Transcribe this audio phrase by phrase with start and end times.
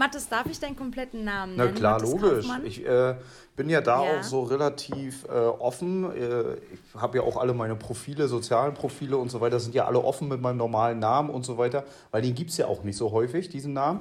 [0.00, 1.70] Mathis, darf ich deinen kompletten Namen nennen?
[1.74, 2.46] Na klar, Mathis logisch.
[2.48, 2.64] Kaufmann?
[2.66, 3.14] Ich äh,
[3.54, 4.18] bin ja da Ja.
[4.18, 6.04] auch so relativ äh, offen.
[6.16, 9.84] Äh, ich habe ja auch alle meine Profile, sozialen Profile und so weiter, sind ja
[9.84, 12.82] alle offen mit meinem normalen Namen und so weiter, weil den gibt es ja auch
[12.82, 14.00] nicht so häufig, diesen Namen.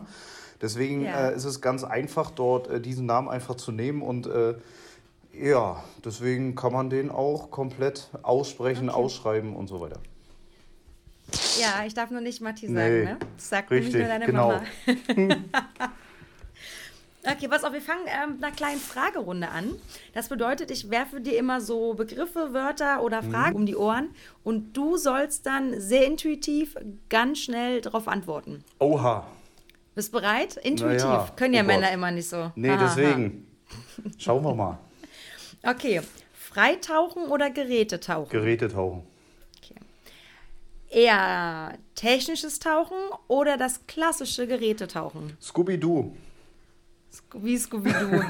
[0.61, 1.29] Deswegen Ja.
[1.31, 4.55] äh, ist es ganz einfach, dort äh, diesen Namen einfach zu nehmen und äh,
[5.33, 9.99] ja, deswegen kann man den auch komplett aussprechen, ausschreiben und so weiter.
[11.59, 13.17] Ja, ich darf nur nicht Matti Nee, sagen, ne?
[13.37, 14.47] Das sagt nämlich nur deine genau.
[14.49, 14.63] Mama.
[17.25, 19.75] okay, pass auf, wir fangen ähm, mit einer kleinen Fragerunde an.
[20.13, 23.31] Das bedeutet, ich werfe dir immer so Begriffe, Wörter oder Mhm.
[23.31, 24.09] Fragen um die Ohren
[24.43, 26.75] und du sollst dann sehr intuitiv
[27.09, 28.63] ganz schnell darauf antworten.
[28.79, 29.27] Oha.
[29.95, 30.55] Bist bereit?
[30.57, 31.01] Intuitiv.
[31.01, 31.93] Ja, Können ja oh Männer Gott.
[31.95, 32.51] immer nicht so.
[32.55, 32.83] Nee, Haha.
[32.95, 33.45] deswegen.
[34.17, 34.77] Schauen wir mal.
[35.61, 35.99] Okay.
[36.33, 38.29] Freitauchen oder Gerätetauchen?
[38.29, 39.03] Gerätetauchen.
[40.89, 45.37] Eher technisches Tauchen oder das klassische Gerätetauchen?
[45.41, 46.15] Scooby-Doo.
[47.35, 48.19] Wie Scooby-Doo.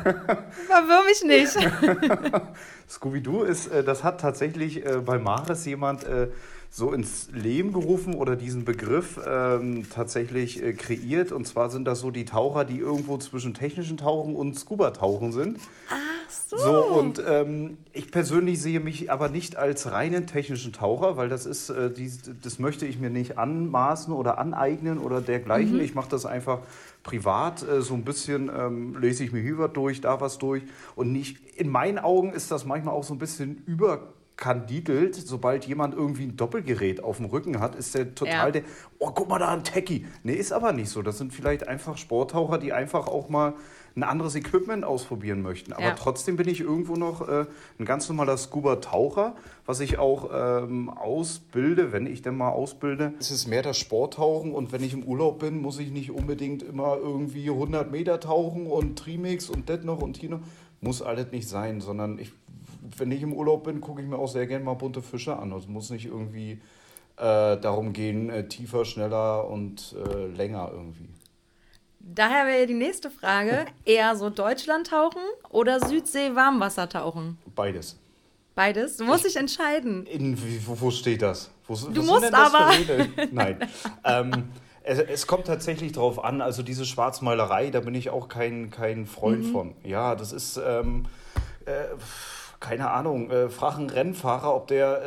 [0.67, 1.57] Verwirr mich nicht.
[2.89, 6.29] Scooby-Doo ist, äh, das hat tatsächlich äh, bei Maris jemand äh,
[6.69, 11.31] so ins Leben gerufen oder diesen Begriff ähm, tatsächlich äh, kreiert.
[11.31, 15.59] Und zwar sind das so die Taucher, die irgendwo zwischen technischen Tauchen und Scuba-Tauchen sind.
[15.89, 16.57] Ach so.
[16.57, 21.45] So, und ähm, ich persönlich sehe mich aber nicht als reinen technischen Taucher, weil das
[21.45, 25.79] ist, äh, dies, das möchte ich mir nicht anmaßen oder aneignen oder dergleichen.
[25.79, 26.59] Ich mache das einfach
[27.01, 30.63] privat, äh, so ein bisschen ähm, lese ich mir hier was durch, da was durch.
[30.95, 33.63] Und nicht, in meinen Augen ist das manchmal auch so ein bisschen
[34.39, 35.15] überkandidelt.
[35.15, 38.51] Sobald jemand irgendwie ein Doppelgerät auf dem Rücken hat, ist der total Ja.
[38.51, 38.61] der,
[38.99, 40.05] oh, guck mal da, ein Techie.
[40.23, 41.01] Nee, ist aber nicht so.
[41.01, 43.53] Das sind vielleicht einfach Sporttaucher, die einfach auch mal
[43.95, 45.73] ein anderes Equipment ausprobieren möchten.
[45.73, 45.91] Aber Ja.
[45.93, 47.45] trotzdem bin ich irgendwo noch äh,
[47.79, 49.35] ein ganz normaler Scuba-Taucher,
[49.65, 53.13] was ich auch ähm, ausbilde, wenn ich denn mal ausbilde.
[53.19, 56.63] Es ist mehr das Sporttauchen und wenn ich im Urlaub bin, muss ich nicht unbedingt
[56.63, 60.41] immer irgendwie 100 Meter tauchen und Trimix und das noch und hier noch.
[60.81, 62.31] Muss alles nicht sein, sondern ich,
[62.97, 65.51] wenn ich im Urlaub bin, gucke ich mir auch sehr gerne mal bunte Fische an.
[65.51, 66.61] Es muss nicht irgendwie
[67.17, 71.09] äh, darum gehen, äh, tiefer, schneller und äh, länger irgendwie.
[71.99, 77.37] Daher wäre die nächste Frage: eher so Deutschland-Tauchen oder Südsee-Warmwassertauchen?
[77.55, 77.97] Beides.
[78.55, 78.97] Beides?
[78.97, 80.05] Du musst dich entscheiden.
[80.05, 81.49] In, wo, wo steht das?
[81.67, 82.71] Wo, sind musst aber.
[83.31, 83.57] Nein.
[84.03, 84.49] ähm,
[84.83, 89.05] es, es kommt tatsächlich drauf an, also diese Schwarzmalerei, da bin ich auch kein, kein
[89.05, 89.51] Freund Mhm.
[89.51, 89.75] von.
[89.83, 91.05] Ja, das ist, ähm,
[91.65, 91.83] äh,
[92.59, 95.01] keine Ahnung, äh, frag einen Rennfahrer, ob der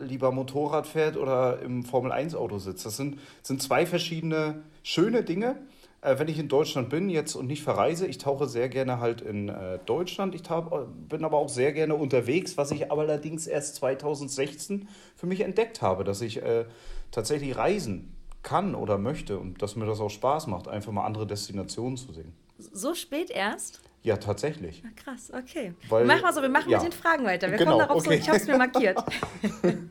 [0.00, 2.84] äh, lieber Motorrad fährt oder im Formel-1-Auto sitzt.
[2.84, 5.56] Das sind, sind zwei verschiedene schöne Dinge.
[6.02, 9.20] Äh, wenn ich in Deutschland bin jetzt und nicht verreise, ich tauche sehr gerne halt
[9.22, 10.34] in äh, Deutschland.
[10.34, 15.26] Ich tau- bin aber auch sehr gerne unterwegs, was ich aber allerdings erst 2016 für
[15.26, 16.66] mich entdeckt habe, dass ich äh,
[17.10, 21.26] tatsächlich reisen kann oder möchte und dass mir das auch Spaß macht, einfach mal andere
[21.26, 22.32] Destinationen zu sehen.
[22.58, 23.80] So spät erst?
[24.04, 24.82] Ja, tatsächlich.
[24.84, 25.74] Na, krass, okay.
[25.88, 26.82] Weil- Mach mal so, wir machen ja.
[26.82, 27.50] mit den Fragen weiter.
[27.50, 28.16] Wir Genau, kommen darauf okay.
[28.16, 28.98] so, ich habe es mir markiert.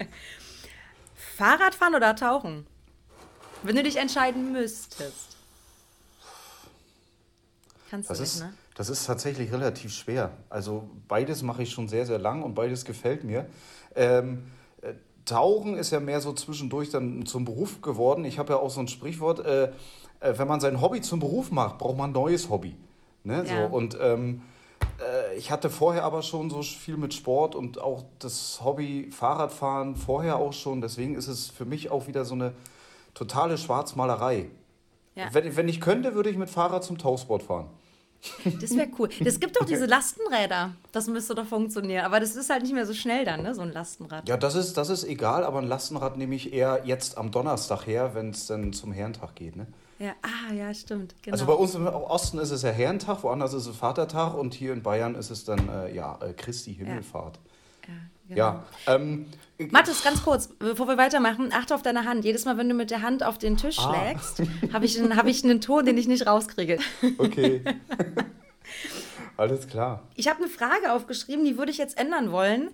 [1.38, 2.68] Fahrradfahren oder Tauchen?
[3.64, 5.38] Wenn du dich entscheiden müsstest.
[7.90, 8.54] Kannst du Das nicht, ist, ne?
[8.76, 10.32] das ist tatsächlich relativ schwer.
[10.50, 13.46] Also beides mache ich schon sehr, sehr lang und beides gefällt mir.
[13.96, 14.44] Ähm,
[14.82, 14.94] äh,
[15.26, 18.26] Tauchen ist ja mehr so zwischendurch dann zum Beruf geworden.
[18.26, 19.72] Ich habe ja auch so ein Sprichwort, äh,
[20.20, 22.76] äh, wenn man sein Hobby zum Beruf macht, braucht man ein neues Hobby.
[23.24, 23.44] Ne?
[23.48, 23.70] Ja.
[23.70, 24.42] So, und ähm,
[25.00, 29.96] äh, ich hatte vorher aber schon so viel mit Sport und auch das Hobby Fahrradfahren
[29.96, 30.82] vorher auch schon.
[30.82, 32.54] Deswegen ist es für mich auch wieder so eine
[33.14, 34.50] totale Schwarzmalerei.
[35.16, 35.28] Ja.
[35.34, 37.68] Wenn, wenn ich könnte, würde ich mit Fahrrad zum Tauchsport fahren.
[38.62, 39.10] Das wäre cool.
[39.26, 40.76] Es gibt doch diese Lastenräder.
[40.92, 42.06] Das müsste doch funktionieren.
[42.06, 43.56] Aber das ist halt nicht mehr so schnell dann, ne?
[43.56, 44.30] So ein Lastenrad.
[44.30, 47.88] Ja, das ist, das ist egal, aber ein Lastenrad nehme ich eher jetzt am Donnerstag
[47.88, 49.56] her, wenn es dann zum Herrentag geht.
[49.56, 49.68] Ne?
[50.02, 51.14] Ja, ah, ja, stimmt.
[51.22, 51.34] Genau.
[51.36, 54.74] Also bei uns im Osten ist es ja Herrentag, woanders ist es Vatertag und hier
[54.74, 57.40] in Bayern ist es dann äh, ja, äh, Christi Himmelfahrt.
[57.88, 57.94] ja,
[58.28, 58.38] genau.
[58.38, 59.28] Ja, ähm,
[59.70, 62.26] Mathis, ganz kurz, bevor wir weitermachen, achte auf deine Hand.
[62.26, 63.94] Jedes Mal, wenn du mit der Hand auf den Tisch Ah.
[63.94, 64.42] schlägst,
[64.74, 66.80] habe ich, einen- hab ich einen Ton, den ich nicht rauskriege.
[67.20, 67.62] okay.
[69.38, 70.08] Alles klar.
[70.16, 72.72] Ich habe eine Frage aufgeschrieben, die würde ich jetzt ändern wollen.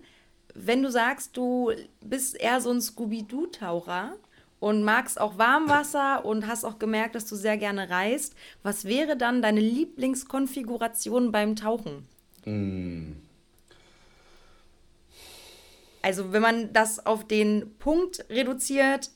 [0.54, 1.72] Wenn du sagst, du
[2.02, 4.14] bist eher so ein Scooby-Doo-Taucher
[4.60, 9.18] und magst auch Warmwasser und hast auch gemerkt, dass du sehr gerne reist, was wäre
[9.18, 12.08] dann deine Lieblingskonfiguration beim Tauchen?
[16.02, 19.12] Also wenn man das auf den Punkt reduziert,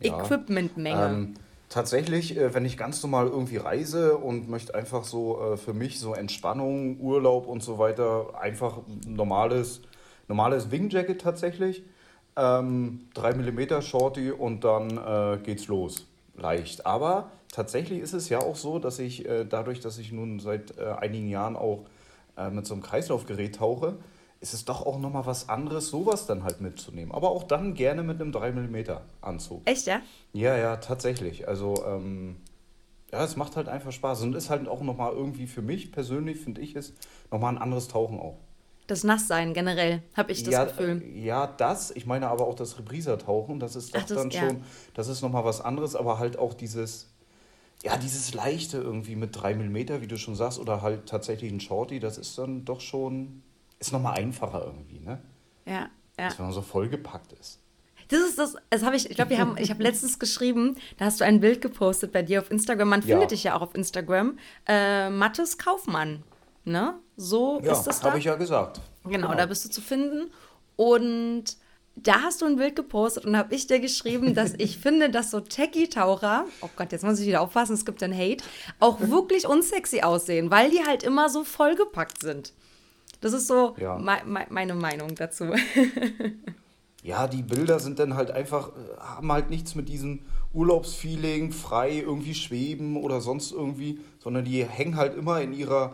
[0.00, 0.18] ja.
[0.18, 1.06] Equipmentmenge.
[1.06, 1.34] Ähm,
[1.68, 6.00] tatsächlich, äh, wenn ich ganz normal irgendwie reise und möchte einfach so äh, für mich
[6.00, 9.82] so Entspannung, Urlaub und so weiter, einfach normales,
[10.28, 11.82] normales Wingjacket tatsächlich.
[12.40, 16.06] Ähm, 3 mm Shorty und dann äh, geht's los.
[16.36, 16.86] Leicht.
[16.86, 20.78] Aber tatsächlich ist es ja auch so, dass ich äh, dadurch, dass ich nun seit
[20.78, 21.84] äh, einigen Jahren auch
[22.38, 23.96] äh, mit so einem Kreislaufgerät tauche,
[24.40, 27.12] ist es doch auch nochmal was anderes, sowas dann halt mitzunehmen.
[27.12, 28.76] Aber auch dann gerne mit einem 3 mm
[29.20, 29.60] Anzug.
[29.66, 30.00] Echt, ja?
[30.32, 31.46] Ja, ja, tatsächlich.
[31.46, 32.36] Also, ähm,
[33.12, 36.38] ja, es macht halt einfach Spaß und ist halt auch nochmal irgendwie für mich persönlich,
[36.38, 36.94] finde ich es,
[37.30, 38.38] nochmal ein anderes Tauchen auch.
[38.90, 41.00] Das Nasssein generell, habe ich das ja, Gefühl.
[41.14, 41.92] Ja, das.
[41.92, 43.60] Ich meine aber auch das Repriser-Tauchen.
[43.60, 44.40] Das ist doch Ach, das, dann ja.
[44.40, 44.64] schon,
[44.94, 47.06] das ist nochmal was anderes, aber halt auch dieses,
[47.84, 51.60] ja, dieses Leichte irgendwie mit 3 mm, wie du schon sagst, oder halt tatsächlich ein
[51.60, 53.44] Shorty, das ist dann doch schon,
[53.78, 55.22] ist nochmal einfacher irgendwie, ne?
[55.66, 55.88] Ja,
[56.18, 56.26] ja.
[56.26, 57.60] Als wenn man so vollgepackt ist.
[58.08, 61.04] Das ist das, das habe ich, ich glaube, wir haben, ich habe letztens geschrieben, da
[61.04, 62.88] hast du ein Bild gepostet bei dir auf Instagram.
[62.88, 63.06] Man ja.
[63.06, 64.36] findet dich ja auch auf Instagram.
[64.66, 66.24] Äh, Mattes Kaufmann.
[66.64, 66.94] Ne?
[67.20, 68.08] So ja, ist das da.
[68.08, 68.80] habe ich ja gesagt.
[69.04, 70.30] Genau, genau, da bist du zu finden.
[70.76, 71.56] Und
[71.94, 75.30] da hast du ein Bild gepostet und habe ich dir geschrieben, dass ich finde, dass
[75.30, 78.42] so Techie-Taucher, oh Gott, jetzt muss ich wieder aufpassen, es gibt einen Hate,
[78.78, 82.54] auch wirklich unsexy aussehen, weil die halt immer so vollgepackt sind.
[83.20, 83.98] Das ist so ja.
[83.98, 85.52] me me meine Meinung dazu.
[87.02, 90.20] ja, die Bilder sind dann halt einfach, äh, haben halt nichts mit diesem
[90.54, 95.92] Urlaubsfeeling, frei irgendwie schweben oder sonst irgendwie, sondern die hängen halt immer in ihrer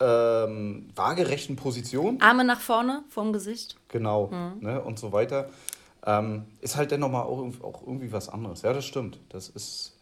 [0.00, 2.20] ähm, waagerechten Position.
[2.20, 3.76] Arme nach vorne vom Gesicht.
[3.88, 4.60] Genau, mhm.
[4.60, 5.50] ne, und so weiter.
[6.04, 8.62] Ähm, ist halt dann nochmal auch, auch irgendwie was anderes.
[8.62, 9.18] Ja, das stimmt.
[9.28, 9.96] Das ist,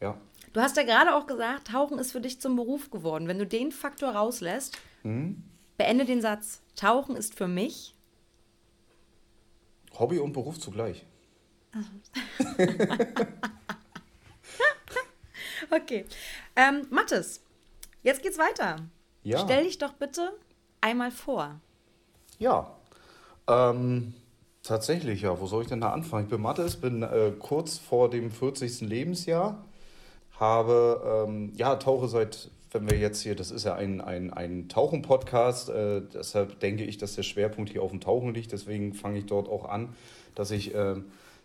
[0.00, 0.16] ja.
[0.52, 3.28] Du hast ja gerade auch gesagt, Tauchen ist für dich zum Beruf geworden.
[3.28, 5.44] Wenn du den Faktor rauslässt, mhm.
[5.76, 6.60] beende den Satz.
[6.74, 7.94] Tauchen ist für mich
[9.98, 11.04] Hobby und Beruf zugleich.
[15.70, 16.04] okay.
[16.56, 17.42] Ähm, Mathis,
[18.02, 18.88] jetzt geht's weiter.
[19.28, 19.40] Ja.
[19.40, 20.32] Stell dich doch bitte
[20.80, 21.60] einmal vor.
[22.38, 22.72] Ja,
[23.46, 24.14] ähm,
[24.62, 25.38] tatsächlich, ja.
[25.38, 26.24] Wo soll ich denn da anfangen?
[26.24, 28.80] Ich bin Mathis, bin äh, kurz vor dem 40.
[28.80, 29.66] Lebensjahr,
[30.40, 34.70] habe, ähm, ja, tauche seit, wenn wir jetzt hier, das ist ja ein, ein, ein
[34.70, 39.18] Tauchen-Podcast, äh, deshalb denke ich, dass der Schwerpunkt hier auf dem Tauchen liegt, deswegen fange
[39.18, 39.94] ich dort auch an,
[40.36, 40.94] dass ich äh,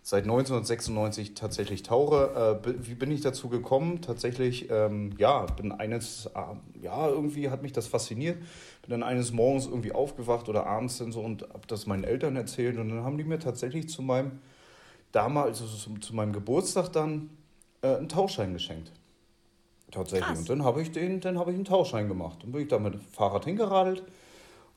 [0.06, 2.60] seit 1996 tatsächlich tauche.
[2.62, 4.02] Äh, wie bin ich dazu gekommen?
[4.02, 8.38] Tatsächlich, ähm, ja, bin eines, äh, ja, irgendwie hat mich das fasziniert.
[8.82, 12.36] Bin dann eines Morgens irgendwie aufgewacht oder abends dann so und habe das meinen Eltern
[12.36, 14.40] erzählt und dann haben die mir tatsächlich zu meinem,
[15.10, 17.30] damals, also zu, zu meinem Geburtstag dann
[17.80, 18.92] äh, einen Tauschschein geschenkt.
[19.90, 20.26] Tatsächlich.
[20.26, 20.38] Krass.
[20.38, 22.40] Und dann habe ich den, dann habe ich einen Tauschschein gemacht.
[22.42, 24.02] Dann bin ich da mit dem Fahrrad hingeradelt.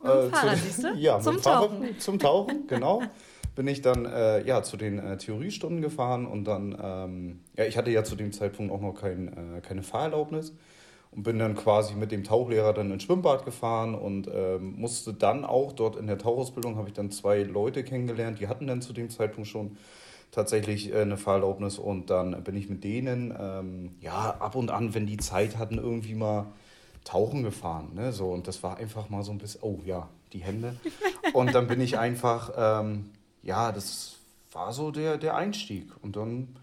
[0.02, 0.94] Mit dem Fahrrad, siehst du?
[0.96, 1.80] Ja, zum Tauchen.
[1.82, 3.02] Fahrrad, zum Tauchen, genau.
[3.58, 7.76] bin ich dann äh, ja, zu den äh, Theoriestunden gefahren und dann, ähm, ja, ich
[7.76, 10.54] hatte ja zu dem Zeitpunkt auch noch kein, äh, keine Fahrerlaubnis
[11.10, 15.44] und bin dann quasi mit dem Tauchlehrer dann ins Schwimmbad gefahren und ähm, musste dann
[15.44, 18.94] auch dort in der Tauchausbildung habe ich dann zwei Leute kennengelernt, die hatten dann zu
[18.94, 19.76] dem Zeitpunkt schon
[20.30, 24.94] tatsächlich äh, eine Fahrerlaubnis und dann bin ich mit denen ähm, ja ab und an,
[24.94, 26.46] wenn die Zeit hatten, irgendwie mal
[27.06, 28.28] tauchen gefahren, ne, so.
[28.28, 30.76] Und das war einfach mal so ein bisschen, oh ja, die Hände.
[31.34, 33.06] Und dann bin ich einfach ähm,
[33.48, 34.18] ja, das
[34.52, 35.92] war so der, der Einstieg.
[36.04, 36.60] Und dann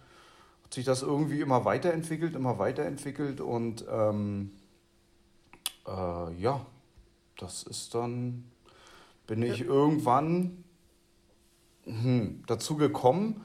[0.62, 4.52] hat sich das irgendwie immer weiterentwickelt, immer weiterentwickelt und ähm,
[5.86, 6.64] äh, ja,
[7.38, 8.44] das ist dann,
[9.26, 10.62] bin ich irgendwann
[11.84, 13.40] hm, dazu gekommen,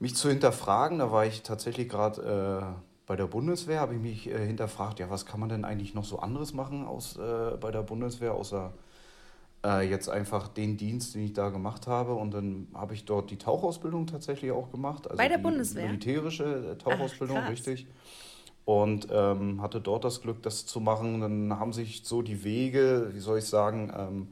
[0.00, 0.98] mich zu hinterfragen.
[0.98, 5.10] Da war ich tatsächlich gerade äh, bei der Bundeswehr, habe ich mich äh, hinterfragt, ja,
[5.10, 8.72] was kann man denn eigentlich noch so anderes machen aus, äh, bei der Bundeswehr, außer
[9.64, 12.14] äh, jetzt einfach den Dienst, den ich da gemacht habe.
[12.14, 15.06] Und dann habe ich dort die Tauchausbildung tatsächlich auch gemacht.
[15.06, 15.86] Also Bei der Bundeswehr?
[15.86, 17.86] Militärische äh, Tauchausbildung, Ach, richtig.
[18.64, 21.20] Und ähm, hatte dort das Glück, das zu machen.
[21.20, 24.28] Dann haben sich so die Wege, wie soll ich sagen, ähm,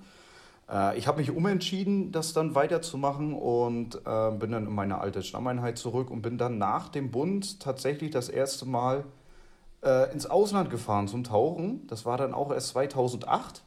[0.70, 5.22] äh, ich habe mich umentschieden, das dann weiterzumachen und äh, bin dann in meine alte
[5.22, 9.04] Stammeinheit zurück und bin dann nach dem Bund tatsächlich das erste Mal
[9.84, 11.86] äh, ins Ausland gefahren zum Tauchen.
[11.88, 13.62] Das war dann auch erst 2008.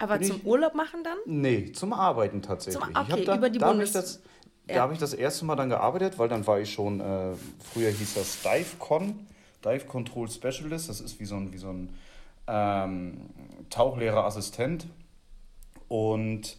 [0.00, 1.18] Aber zum ich, Urlaub machen dann?
[1.26, 2.82] Nee, zum Arbeiten tatsächlich.
[2.82, 3.92] Zum, okay, da, über die da Bundes...
[3.92, 4.22] Das,
[4.66, 4.76] ja.
[4.76, 7.34] Da habe ich das erste Mal dann gearbeitet, weil dann war ich schon, äh,
[7.72, 9.26] früher hieß das DiveCon,
[9.64, 10.88] Dive Control Specialist.
[10.88, 11.94] Das ist wie so ein, wie so ein
[12.46, 13.30] ähm,
[13.68, 14.86] Tauchlehrerassistent.
[15.88, 16.56] Und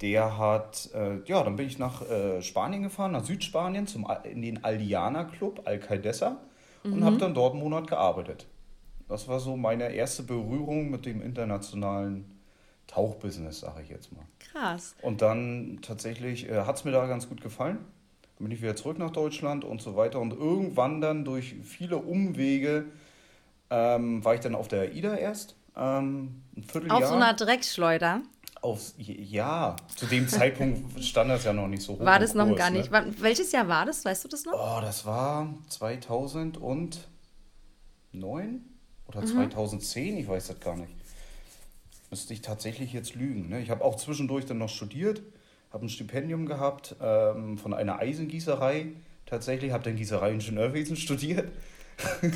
[0.00, 4.42] der hat, äh, ja, dann bin ich nach äh, Spanien gefahren, nach Südspanien, zum, in
[4.42, 6.38] den Aldiana Club, Alcaldesa,
[6.84, 6.92] mhm.
[6.92, 8.46] und habe dann dort einen Monat gearbeitet.
[9.08, 12.39] Das war so meine erste Berührung mit dem internationalen
[12.90, 14.24] Tauchbusiness, sage ich jetzt mal.
[14.52, 14.94] Krass.
[15.02, 17.78] Und dann tatsächlich äh, hat es mir da ganz gut gefallen.
[18.36, 20.18] Dann bin ich wieder zurück nach Deutschland und so weiter.
[20.20, 22.86] Und irgendwann dann durch viele Umwege
[23.70, 25.54] ähm, war ich dann auf der AIDA erst.
[25.76, 26.98] Ähm, ein Vierteljahr.
[26.98, 28.22] Auf so einer Drecksschleuder.
[28.62, 32.00] Auf, ja, zu dem Zeitpunkt stand das ja noch nicht so hoch.
[32.04, 32.78] War das noch Kurs, gar ne?
[32.78, 32.90] nicht.
[32.90, 34.04] Wann- Welches Jahr war das?
[34.04, 34.52] Weißt du das noch?
[34.52, 36.90] Oh, das war 2009
[38.12, 38.60] Mhm.
[39.06, 40.92] oder 2010, ich weiß das gar nicht.
[42.10, 43.48] Müsste ich tatsächlich jetzt lügen.
[43.48, 43.60] Ne?
[43.60, 45.22] Ich habe auch zwischendurch dann noch studiert,
[45.72, 48.86] habe ein Stipendium gehabt ähm, von einer Eisengießerei.
[49.26, 51.48] Tatsächlich habe dann Gießerei-Ingenieurwesen studiert,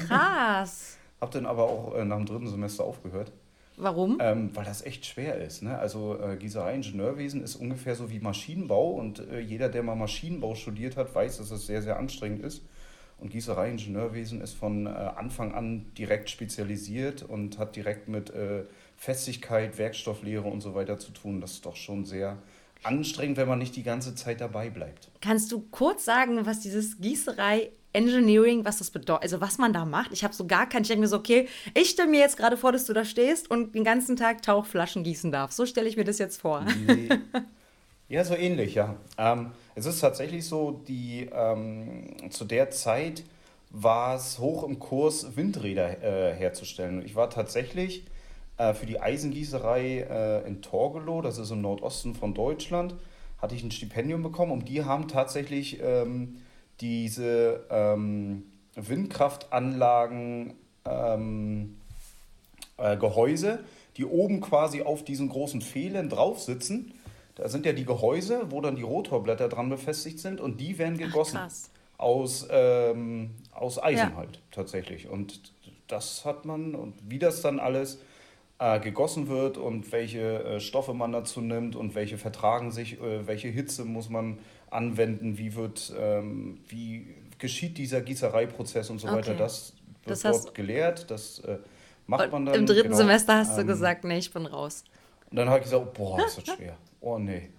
[0.06, 0.96] Krass.
[1.20, 3.32] habe dann aber auch äh, nach dem dritten Semester aufgehört.
[3.76, 4.18] Warum?
[4.20, 5.62] Ähm, weil das echt schwer ist.
[5.62, 5.76] Ne?
[5.76, 10.96] Also äh, Gießerei-Ingenieurwesen ist ungefähr so wie Maschinenbau und äh, jeder, der mal Maschinenbau studiert
[10.96, 12.62] hat, weiß, dass es sehr, sehr anstrengend ist.
[13.18, 18.64] Und Gießerei-Ingenieurwesen ist von äh, Anfang an direkt spezialisiert und hat direkt mit äh,
[19.04, 21.42] Festigkeit, Werkstofflehre und so weiter zu tun.
[21.42, 22.38] Das ist doch schon sehr
[22.82, 25.10] anstrengend, wenn man nicht die ganze Zeit dabei bleibt.
[25.20, 29.84] Kannst du kurz sagen, was dieses Gießerei Engineering, was das bedeutet, also was man da
[29.84, 30.12] macht?
[30.12, 32.56] Ich habe so gar keinen, ich denke mir so, okay, ich stelle mir jetzt gerade
[32.56, 35.58] vor, dass du da stehst und den ganzen Tag Tauchflaschen gießen darfst.
[35.58, 36.64] So stelle ich mir das jetzt vor.
[38.08, 38.96] Ja, so ähnlich, ja.
[39.16, 43.24] Ähm, es ist tatsächlich so, die ähm, zu der Zeit
[43.70, 46.98] war es hoch im Kurs, Windräder äh, herzustellen.
[46.98, 48.04] Und ich war tatsächlich
[48.56, 52.94] äh, für die Eisengießerei äh, in Torgelow, das ist im Nordosten von Deutschland,
[53.40, 56.36] hatte ich ein Stipendium bekommen und die haben tatsächlich ähm,
[56.80, 58.44] diese ähm,
[58.74, 61.76] Windkraftanlagen ähm,
[62.76, 63.60] äh, Gehäuse,
[63.96, 66.94] die oben quasi auf diesen großen Pfählen drauf sitzen.
[67.36, 70.98] Da sind ja die Gehäuse, wo dann die Rotorblätter dran befestigt sind und die werden
[70.98, 71.38] gegossen.
[71.38, 71.70] krass.
[71.96, 74.16] aus, ähm, aus Eisen Ja.
[74.16, 75.08] halt tatsächlich.
[75.08, 75.52] Und
[75.86, 78.00] das hat man und wie das dann alles
[78.58, 83.26] äh, gegossen wird und welche äh, Stoffe man dazu nimmt und welche vertragen sich, äh,
[83.26, 84.38] welche Hitze muss man
[84.70, 87.06] anwenden, wie wird, ähm, wie
[87.38, 89.30] geschieht dieser Gießereiprozess und so weiter.
[89.32, 89.38] Okay.
[89.38, 91.58] Das wird Das dort gelehrt, das äh,
[92.06, 92.54] macht man dann.
[92.54, 92.96] Im dritten genau.
[92.96, 94.84] Semester hast du Ähm, gesagt, nee, ich bin raus.
[95.30, 96.76] und dann habe ich gesagt, boah, ist das schwer.
[97.00, 97.50] Oh nee.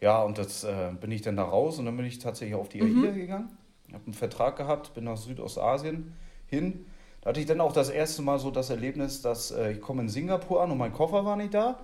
[0.00, 2.68] Ja, und das äh, bin ich dann da raus und dann bin ich tatsächlich auf
[2.68, 3.56] die AIDA gegangen.
[3.92, 6.12] Habe einen Vertrag gehabt, bin nach Südostasien
[6.46, 6.84] hin.
[7.26, 10.02] Da hatte ich dann auch das erste Mal so das Erlebnis, dass äh, ich komme
[10.02, 11.76] in Singapur an und mein Koffer war nicht da.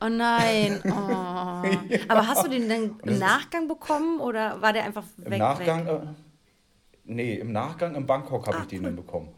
[0.00, 0.80] Oh nein.
[0.86, 1.66] Oh.
[2.06, 5.32] Aber hast du den dann im Nachgang bekommen oder war der einfach weg?
[5.32, 5.92] Im Nachgang, weg?
[5.94, 6.06] äh,
[7.06, 8.84] nee, im Nachgang in Bangkok habe Ah, ich den cool.
[8.84, 9.28] dann bekommen.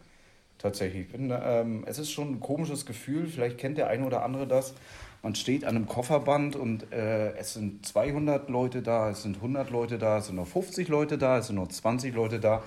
[0.59, 1.07] Tatsächlich.
[1.07, 4.47] Ich Bin, ähm, es ist schon ein komisches Gefühl, vielleicht kennt der eine oder andere
[4.47, 4.75] das.
[5.23, 9.71] Man steht an einem Kofferband und äh, es sind 200 Leute da, es sind 100
[9.71, 12.63] Leute da, es sind noch 50 Leute da, es sind noch 20 Leute da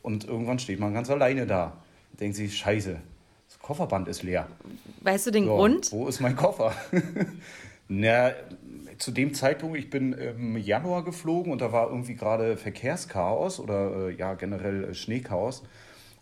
[0.00, 1.74] und irgendwann steht man ganz alleine da.
[2.18, 2.96] Denkt sich, scheiße,
[3.48, 4.48] das Kofferband ist leer.
[5.00, 5.92] Weißt du den So, Grund?
[5.92, 6.74] Wo ist mein Koffer?
[7.88, 8.32] Na,
[8.98, 14.08] zu dem Zeitpunkt, ich bin im Januar geflogen und da war irgendwie gerade Verkehrschaos oder
[14.08, 15.62] äh, ja generell äh, Schneechaos.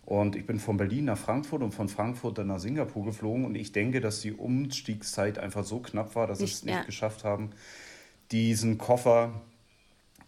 [0.06, 3.44] Und ich bin von Berlin nach Frankfurt und von Frankfurt dann nach Singapur geflogen.
[3.44, 6.82] Und ich denke, dass die Umstiegszeit einfach so knapp war, dass sie es nicht ja.
[6.82, 7.50] geschafft haben,
[8.30, 9.32] diesen Koffer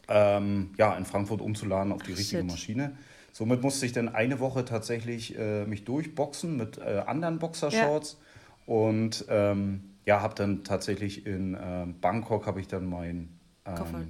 [0.08, 2.50] ähm, ja, in Frankfurt umzuladen auf die Ach, richtige shit.
[2.50, 2.98] Maschine.
[3.32, 8.18] Somit musste ich dann eine Woche tatsächlich äh, mich durchboxen mit äh, anderen Boxershorts
[8.66, 13.28] und ähm, ja, habe dann tatsächlich in ähm, Bangkok habe ich dann mein,
[13.66, 14.04] ähm, Koffer.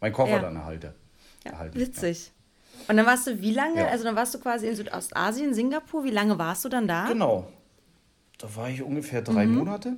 [0.00, 0.38] mein Koffer Ja.
[0.40, 0.94] dann erhalte,
[1.44, 1.78] Ja, erhalten.
[1.78, 2.32] witzig.
[2.88, 3.80] Und dann warst du wie lange?
[3.80, 3.86] Ja.
[3.88, 6.04] Also dann warst du quasi in Südostasien, Singapur.
[6.04, 7.04] Wie lange warst du dann da?
[7.04, 7.12] Ja.
[7.12, 7.50] Genau.
[8.38, 9.94] Da war ich ungefähr drei Monate.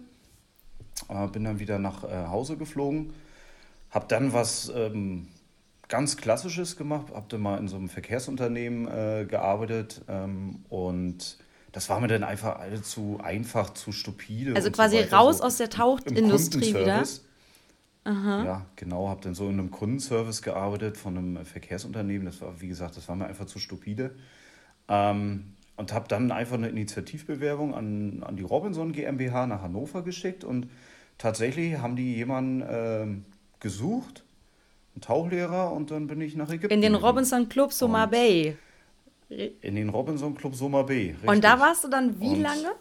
[1.08, 3.12] Äh, bin dann wieder nach äh, Hause geflogen.
[3.90, 5.26] Habe dann was ähm,
[5.88, 7.06] ganz Klassisches gemacht.
[7.14, 10.02] Habe dann mal in so einem Verkehrsunternehmen äh, gearbeitet.
[10.08, 11.38] Ähm, und
[11.72, 14.54] das war mir dann einfach allzu einfach, zu stupide.
[14.54, 16.78] Also quasi so raus so aus der Tauchindustrie wieder?
[16.80, 17.24] Kundenservice.
[18.06, 22.24] Ja, genau, habe dann so in einem Kundenservice gearbeitet von einem Verkehrsunternehmen.
[22.24, 24.14] Das war, wie gesagt, das war mir einfach zu stupide.
[24.88, 30.42] Ähm, und habe dann einfach eine Initiativbewerbung an, an die Robinson GmbH nach Hannover geschickt.
[30.42, 30.68] Und
[31.18, 33.24] tatsächlich haben die jemanden ähm,
[33.60, 34.24] gesucht,
[35.00, 36.74] Tauchlehrer, und dann bin ich nach Ägypten.
[36.74, 36.94] In den.
[36.94, 38.56] Robinson Club Soma Und- Bay.
[39.28, 41.14] In den Robinson Club Soma B.
[41.26, 41.60] Und da richtig.
[41.68, 42.72] warst du dann wie Und- lange?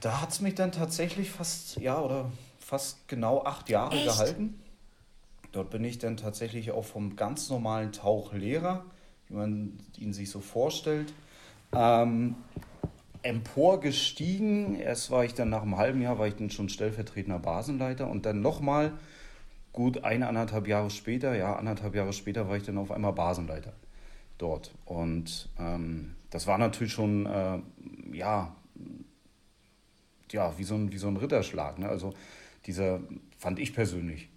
[0.00, 4.06] Da hat es mich dann tatsächlich fast, ja, oder fast genau acht Jahre Echt?
[4.06, 4.60] gehalten.
[5.52, 8.84] Dort bin ich dann tatsächlich auch vom ganz normalen Tauchlehrer,
[9.28, 11.12] wie man ihn sich so vorstellt,
[11.74, 12.36] ähm,
[13.22, 14.76] emporgestiegen.
[14.76, 18.24] Erst war ich dann nach einem halben Jahr, war ich dann schon stellvertretender Basenleiter und
[18.26, 18.92] dann nochmal
[19.72, 23.72] gut eine, anderthalb Jahre später, ja, anderthalb Jahre später war ich dann auf einmal Basenleiter
[24.38, 24.74] dort.
[24.84, 27.58] Und ähm, das war natürlich schon, äh,
[28.12, 28.54] ja,
[30.32, 31.78] ja, wie so ein, wie so ein Ritterschlag.
[31.78, 31.88] Ne?
[31.88, 32.14] Also
[32.66, 33.00] dieser,
[33.38, 34.28] fand ich persönlich,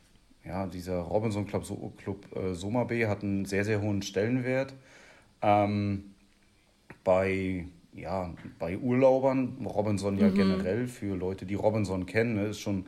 [0.44, 4.74] ja, dieser Robinson Club, so Club äh, Soma Bay hat einen sehr, sehr hohen Stellenwert.
[5.42, 6.16] Ähm,
[7.04, 10.36] bei, ja, bei Urlaubern, Robinson ja mhm.
[10.36, 12.86] generell, für Leute, die Robinson kennen, ne, ist schon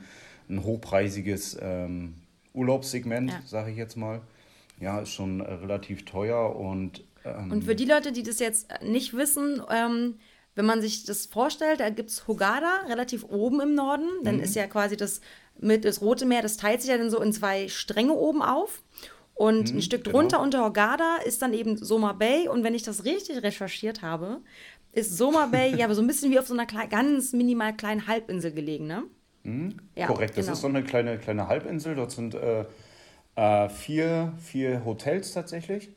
[0.50, 2.16] ein hochpreisiges ähm,
[2.56, 3.42] Urlaubssegment, ja.
[3.46, 4.22] sage ich jetzt mal.
[4.80, 7.04] Ja, ist schon äh, relativ teuer und.
[7.24, 10.16] Ähm, und für die Leute, die das jetzt nicht wissen, ähm,
[10.56, 14.08] wenn man sich das vorstellt, da gibt es Hogada relativ oben im Norden.
[14.24, 14.44] Dann mhm.
[14.44, 15.22] ist ja quasi das,
[15.60, 18.82] mit, das Rote Meer, das teilt sich ja dann so in zwei Stränge oben auf.
[19.34, 20.20] Und mhm, ein Stück genau.
[20.20, 22.48] drunter unter Hogada ist dann eben Soma Bay.
[22.48, 24.42] Und wenn ich das richtig recherchiert habe,
[24.94, 28.08] ist Soma Bay ja so ein bisschen wie auf so einer klein, ganz minimal kleinen
[28.08, 29.04] Halbinsel gelegen, ne?
[29.46, 30.54] Mhm, ja, korrekt, das genau.
[30.54, 31.96] ist so eine kleine, kleine Halbinsel.
[31.96, 32.66] Dort sind äh,
[33.36, 35.90] äh, vier, vier Hotels tatsächlich.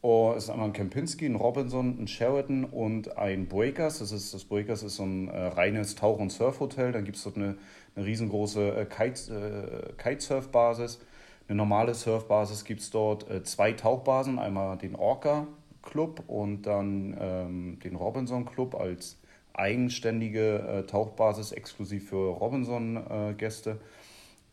[0.00, 4.00] Oh, es ist einmal ein Kempinski, ein Robinson, ein Sheraton und ein Breakers.
[4.00, 6.92] Das, ist, das Breakers ist so ein äh, reines Tauch- und Surfhotel.
[6.92, 7.56] Dann gibt es dort eine,
[7.96, 11.00] eine riesengroße äh, Kite, äh, Kitesurf-Basis.
[11.48, 14.38] Eine normale Surfbasis gibt es dort äh, zwei Tauchbasen.
[14.38, 15.46] Einmal den Orca
[15.80, 19.18] Club und dann ähm, den Robinson Club als
[19.54, 23.70] eigenständige äh, Tauchbasis exklusiv für Robinson-Gäste.
[23.70, 23.74] Äh,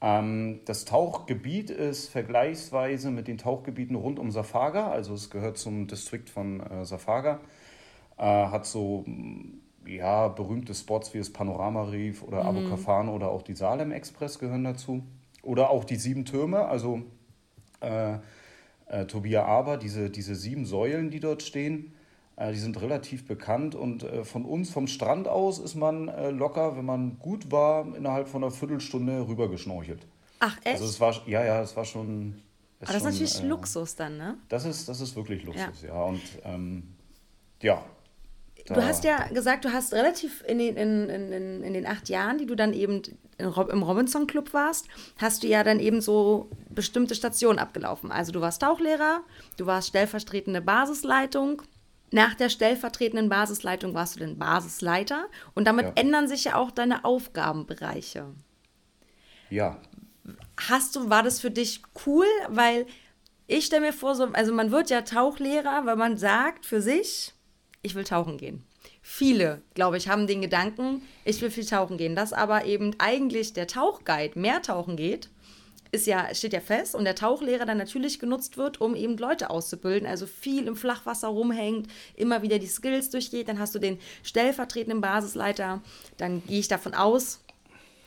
[0.02, 5.88] ähm, das Tauchgebiet ist vergleichsweise mit den Tauchgebieten rund um Safaga, also es gehört zum
[5.88, 7.40] Distrikt von äh, Safaga,
[8.18, 9.06] äh, hat so
[9.86, 12.50] ja, berühmte Spots wie das Panorama Reef oder mhm.
[12.50, 15.04] Abu Kafan oder auch die Salem Express gehören dazu.
[15.44, 17.02] Oder auch die sieben Türme, also
[17.82, 18.18] äh,
[18.88, 21.94] äh, Tobia Aber, diese, diese sieben Säulen, die dort stehen,
[22.50, 26.76] die sind relativ bekannt und äh, von uns vom Strand aus ist man äh, locker,
[26.76, 30.08] wenn man gut war, innerhalb von einer Viertelstunde rübergeschnorchelt.
[30.40, 30.82] Ach, echt?
[30.82, 32.42] Also es war, ja, ja, es war schon.
[32.80, 34.38] Es Aber das schon, ist natürlich äh, Luxus dann, ne?
[34.50, 35.90] Das ist, das ist wirklich Luxus, ja.
[35.90, 36.04] ja.
[36.04, 36.96] Und ähm,
[37.62, 37.84] ja.
[38.68, 42.38] Du hast ja gesagt, du hast relativ in den, in, in, in den acht Jahren,
[42.38, 43.02] die du dann eben
[43.38, 44.88] im Robinson Club warst,
[45.18, 48.12] hast du ja dann eben so bestimmte Stationen abgelaufen.
[48.12, 49.22] Also du warst Tauchlehrer,
[49.58, 51.64] du warst stellvertretende Basisleitung
[52.12, 55.92] nach der stellvertretenden Basisleitung warst du dann Basisleiter und damit ja.
[55.96, 58.28] ändern sich ja auch deine Aufgabenbereiche.
[59.50, 59.80] Ja.
[60.58, 62.26] Hast du, war das für dich cool?
[62.50, 62.86] Weil
[63.48, 67.34] ich stelle mir vor, so, also man wird ja Tauchlehrer, weil man sagt für sich,
[67.82, 68.64] ich will tauchen gehen.
[69.02, 72.16] Viele, glaube ich, haben den Gedanken, ich will viel tauchen gehen.
[72.16, 75.30] Dass aber eben eigentlich der Tauchguide mehr tauchen geht
[75.92, 79.50] ist ja, steht ja fest und der Tauchlehrer dann natürlich genutzt wird, um eben Leute
[79.50, 84.00] auszubilden, also viel im Flachwasser rumhängt, immer wieder die Skills durchgeht, dann hast du den
[84.24, 85.82] stellvertretenden Basisleiter,
[86.18, 87.44] dann gehe ich davon aus,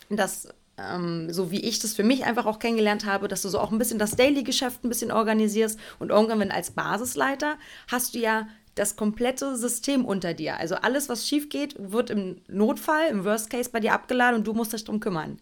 [0.08, 3.60] dass ähm, so wie ich das für mich einfach auch kennengelernt habe, dass du so
[3.60, 7.56] auch ein bisschen das Daily-Geschäft ein bisschen organisierst und irgendwann, wenn als Basisleiter,
[7.88, 10.58] hast du ja das komplette System unter dir.
[10.58, 14.46] Also alles, was schief geht, wird im Notfall, im Worst Case bei dir abgeladen und
[14.46, 15.38] du musst dich darum kümmern.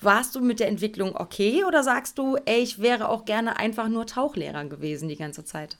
[0.00, 3.88] Warst du mit der Entwicklung okay oder sagst du, ey, ich wäre auch gerne einfach
[3.88, 5.78] nur Tauchlehrer gewesen die ganze Zeit?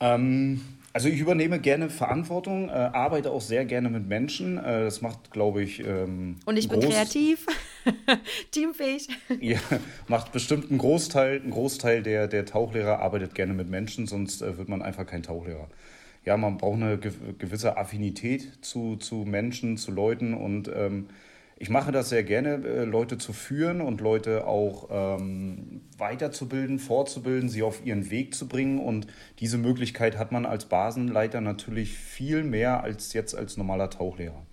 [0.00, 0.60] Ähm,
[0.96, 4.56] also ich übernehme gerne Verantwortung, äh, arbeite auch sehr gerne mit Menschen.
[4.56, 5.80] Äh, das macht, glaube ich.
[5.80, 7.46] Ähm, Und ich bin kreativ,
[8.50, 9.08] teamfähig.
[9.40, 9.58] ja,
[10.08, 14.56] macht bestimmt einen Großteil, ein Großteil der, der Tauchlehrer arbeitet gerne mit Menschen, sonst äh,
[14.56, 15.68] wird man einfach kein Tauchlehrer.
[16.24, 21.08] Ja, man braucht eine gewisse Affinität zu, zu Menschen, zu Leuten und ähm,
[21.58, 27.48] ich mache das sehr gerne, äh, Leute zu führen und Leute auch ähm, weiterzubilden, fortzubilden,
[27.48, 28.78] sie auf ihren Weg zu bringen.
[28.78, 29.06] Und
[29.38, 34.44] diese Möglichkeit hat man als Basenleiter natürlich viel mehr als jetzt als normaler Tauchlehrer.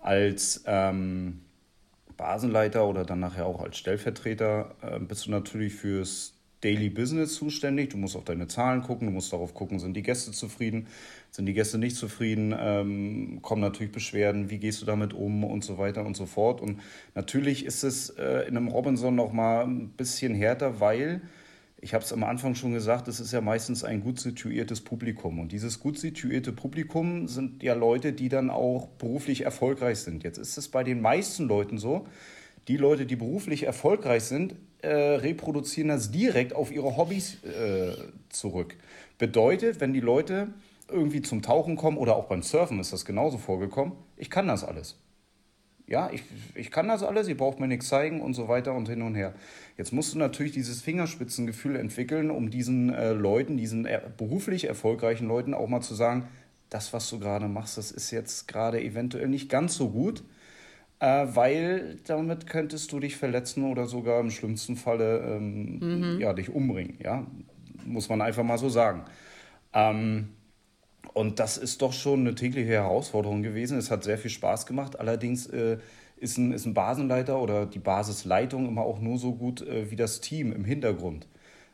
[0.00, 1.40] Als ähm,
[2.16, 6.35] Basenleiter oder dann nachher auch als Stellvertreter äh, bist du natürlich fürs
[6.66, 7.90] Daily Business zuständig.
[7.90, 10.88] Du musst auf deine Zahlen gucken, du musst darauf gucken, sind die Gäste zufrieden,
[11.30, 15.62] sind die Gäste nicht zufrieden, ähm, kommen natürlich Beschwerden, wie gehst du damit um und
[15.62, 16.60] so weiter und so fort.
[16.60, 16.80] Und
[17.14, 21.20] natürlich ist es äh, in einem Robinson noch mal ein bisschen härter, weil
[21.80, 25.38] ich habe es am Anfang schon gesagt, es ist ja meistens ein gut situiertes Publikum.
[25.38, 30.24] Und dieses gut situierte Publikum sind ja Leute, die dann auch beruflich erfolgreich sind.
[30.24, 32.08] Jetzt ist es bei den meisten Leuten so,
[32.66, 37.92] die Leute, die beruflich erfolgreich sind, äh, reproduzieren das direkt auf ihre Hobbys äh,
[38.28, 38.76] zurück.
[39.18, 40.48] Bedeutet, wenn die Leute
[40.88, 44.62] irgendwie zum Tauchen kommen oder auch beim Surfen ist das genauso vorgekommen, ich kann das
[44.62, 44.96] alles.
[45.88, 46.22] Ja, ich,
[46.54, 49.14] ich kann das alles, ihr braucht mir nichts zeigen und so weiter und hin und
[49.14, 49.34] her.
[49.76, 55.28] Jetzt musst du natürlich dieses Fingerspitzengefühl entwickeln, um diesen äh, Leuten, diesen er beruflich erfolgreichen
[55.28, 56.28] Leuten auch mal zu sagen,
[56.70, 60.24] das, was du gerade machst, das ist jetzt gerade eventuell nicht ganz so gut
[61.00, 65.78] äh, weil damit könntest du dich verletzen oder sogar im schlimmsten Falle ähm,
[66.14, 66.20] mhm.
[66.20, 66.98] ja, dich umbringen.
[67.02, 67.26] Ja?
[67.84, 69.04] Muss man einfach mal so sagen.
[69.72, 70.30] Ähm,
[71.14, 73.78] Und das ist doch schon eine tägliche Herausforderung gewesen.
[73.78, 75.00] Es hat sehr viel Spaß gemacht.
[75.00, 75.78] Allerdings äh,
[76.16, 79.96] ist, ein, ist ein Basenleiter oder die Basisleitung immer auch nur so gut äh, wie
[79.96, 81.28] das Team im Hintergrund.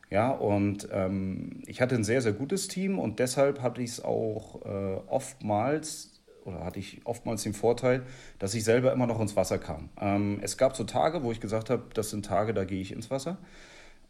[0.09, 4.03] Ja, und ähm, ich hatte ein sehr, sehr gutes Team und deshalb hatte ich es
[4.03, 6.12] auch äh, oftmals
[6.45, 8.03] oder hatte ich oftmals den Vorteil,
[8.39, 9.89] dass ich selber immer noch ins Wasser kam.
[9.99, 12.91] Ähm, es gab so Tage, wo ich gesagt habe, das sind Tage, da gehe ich
[12.91, 13.37] ins Wasser.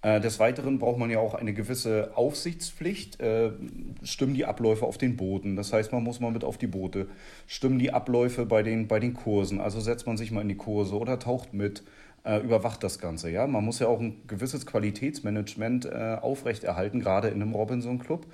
[0.03, 3.21] Äh, des Weiteren braucht man ja auch eine gewisse Aufsichtspflicht.
[3.21, 3.51] Äh,
[4.03, 5.55] stimmen die Abläufe auf den Booten?
[5.55, 7.07] Das heißt, man muss mal mit auf die Boote.
[7.47, 9.61] Stimmen die Abläufe bei den, bei den Kursen?
[9.61, 11.83] Also setzt man sich mal in die Kurse oder taucht mit,
[12.25, 13.29] äh, überwacht das Ganze.
[13.29, 13.47] Ja?
[13.47, 18.25] Man muss ja auch ein gewisses Qualitätsmanagement äh, aufrechterhalten, gerade in einem Robinson-Club,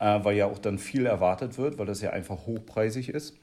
[0.00, 3.36] äh, weil ja auch dann viel erwartet wird, weil das ja einfach hochpreisig ist.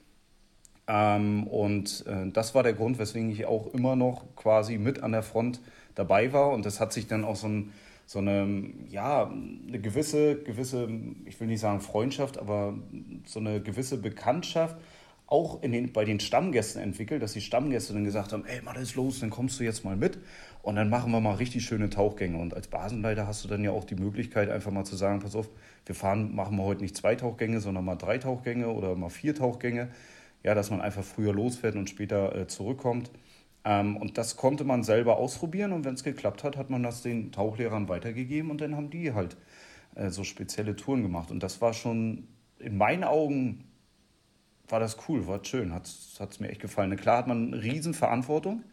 [0.86, 5.12] Ähm, und äh, das war der Grund, weswegen ich auch immer noch quasi mit an
[5.12, 5.60] der Front
[5.94, 6.50] dabei war.
[6.50, 7.72] Und das hat sich dann auch so, ein,
[8.06, 10.88] so eine, ja, eine gewisse, gewisse,
[11.26, 12.74] ich will nicht sagen Freundschaft, aber
[13.24, 14.76] so eine gewisse Bekanntschaft
[15.28, 18.94] auch den, bei den Stammgästen entwickelt, dass die Stammgäste dann gesagt haben, ey, mal ist
[18.94, 20.18] los, dann kommst du jetzt mal mit
[20.62, 22.38] und dann machen wir mal richtig schöne Tauchgänge.
[22.38, 25.36] Und als Basenleiter hast du dann ja auch die Möglichkeit, einfach mal zu sagen, pass
[25.36, 25.50] auf,
[25.84, 29.34] wir fahren, machen wir heute nicht zwei Tauchgänge, sondern mal drei Tauchgänge oder mal vier
[29.34, 29.88] Tauchgänge.
[30.44, 33.10] Ja, dass man einfach früher losfährt und später äh, zurückkommt.
[33.64, 37.02] Ähm, und das konnte man selber ausprobieren und wenn es geklappt hat, hat man das
[37.02, 39.36] den Tauchlehrern weitergegeben und dann haben die halt
[39.94, 41.30] äh, so spezielle Touren gemacht.
[41.30, 43.64] Und das war schon in meinen Augen
[44.68, 46.94] war das cool, war schön, hat es mir echt gefallen.
[46.96, 48.64] Klar hat man eine Riesenverantwortung.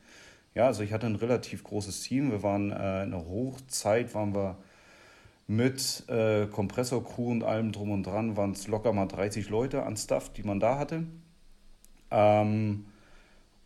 [0.53, 2.31] Ja, also ich hatte ein relativ großes Team.
[2.31, 4.57] Wir waren äh, in der Hochzeit, waren wir
[5.47, 9.95] mit äh, Kompressorcrew und allem drum und dran, waren es locker mal 30 Leute an
[9.97, 11.03] Stuff, die man da hatte.
[12.09, 12.85] Ähm,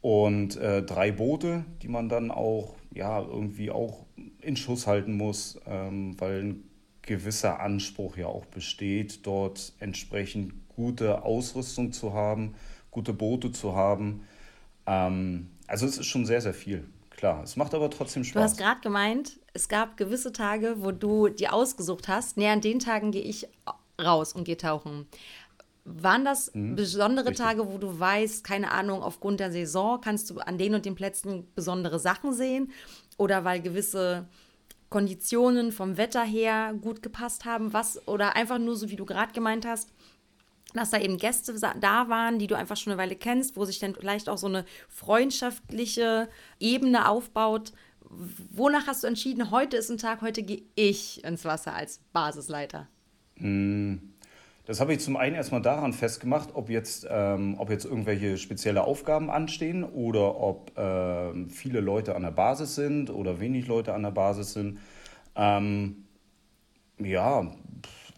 [0.01, 4.05] und äh, drei Boote, die man dann auch ja irgendwie auch
[4.41, 6.63] in Schuss halten muss, ähm, weil ein
[7.01, 12.55] gewisser Anspruch ja auch besteht, dort entsprechend gute Ausrüstung zu haben,
[12.89, 14.25] gute Boote zu haben.
[14.85, 16.87] Ähm, also es ist schon sehr, sehr viel.
[17.09, 18.33] Klar, es macht aber trotzdem Spaß.
[18.33, 22.37] Du hast gerade gemeint, es gab gewisse Tage, wo du die ausgesucht hast.
[22.37, 23.49] Nee, an den Tagen gehe ich
[24.01, 25.05] raus und gehe tauchen.
[25.83, 27.45] Waren das mhm, besondere richtig.
[27.45, 30.95] Tage, wo du weißt, keine Ahnung, aufgrund der Saison kannst du an den und den
[30.95, 32.71] Plätzen besondere Sachen sehen?
[33.17, 34.29] Oder weil gewisse
[34.89, 37.73] Konditionen vom Wetter her gut gepasst haben?
[37.73, 38.07] Was?
[38.07, 39.89] Oder einfach nur so, wie du gerade gemeint hast,
[40.77, 43.79] dass da eben Gäste da waren, die du einfach schon eine Weile kennst, wo sich
[43.79, 46.29] dann vielleicht auch so eine freundschaftliche
[46.59, 47.73] Ebene aufbaut.
[48.51, 52.87] Wonach hast du entschieden, heute ist ein Tag, heute gehe ich ins Wasser als Basisleiter?
[53.37, 54.13] Mhm.
[54.69, 58.83] Das habe ich zum einen erstmal daran festgemacht, ob jetzt, ähm, ob jetzt irgendwelche spezielle
[58.83, 64.03] Aufgaben anstehen oder ob äh, viele Leute an der Basis sind oder wenig Leute an
[64.03, 64.77] der Basis sind.
[65.35, 66.05] Ähm,
[66.99, 67.51] ja,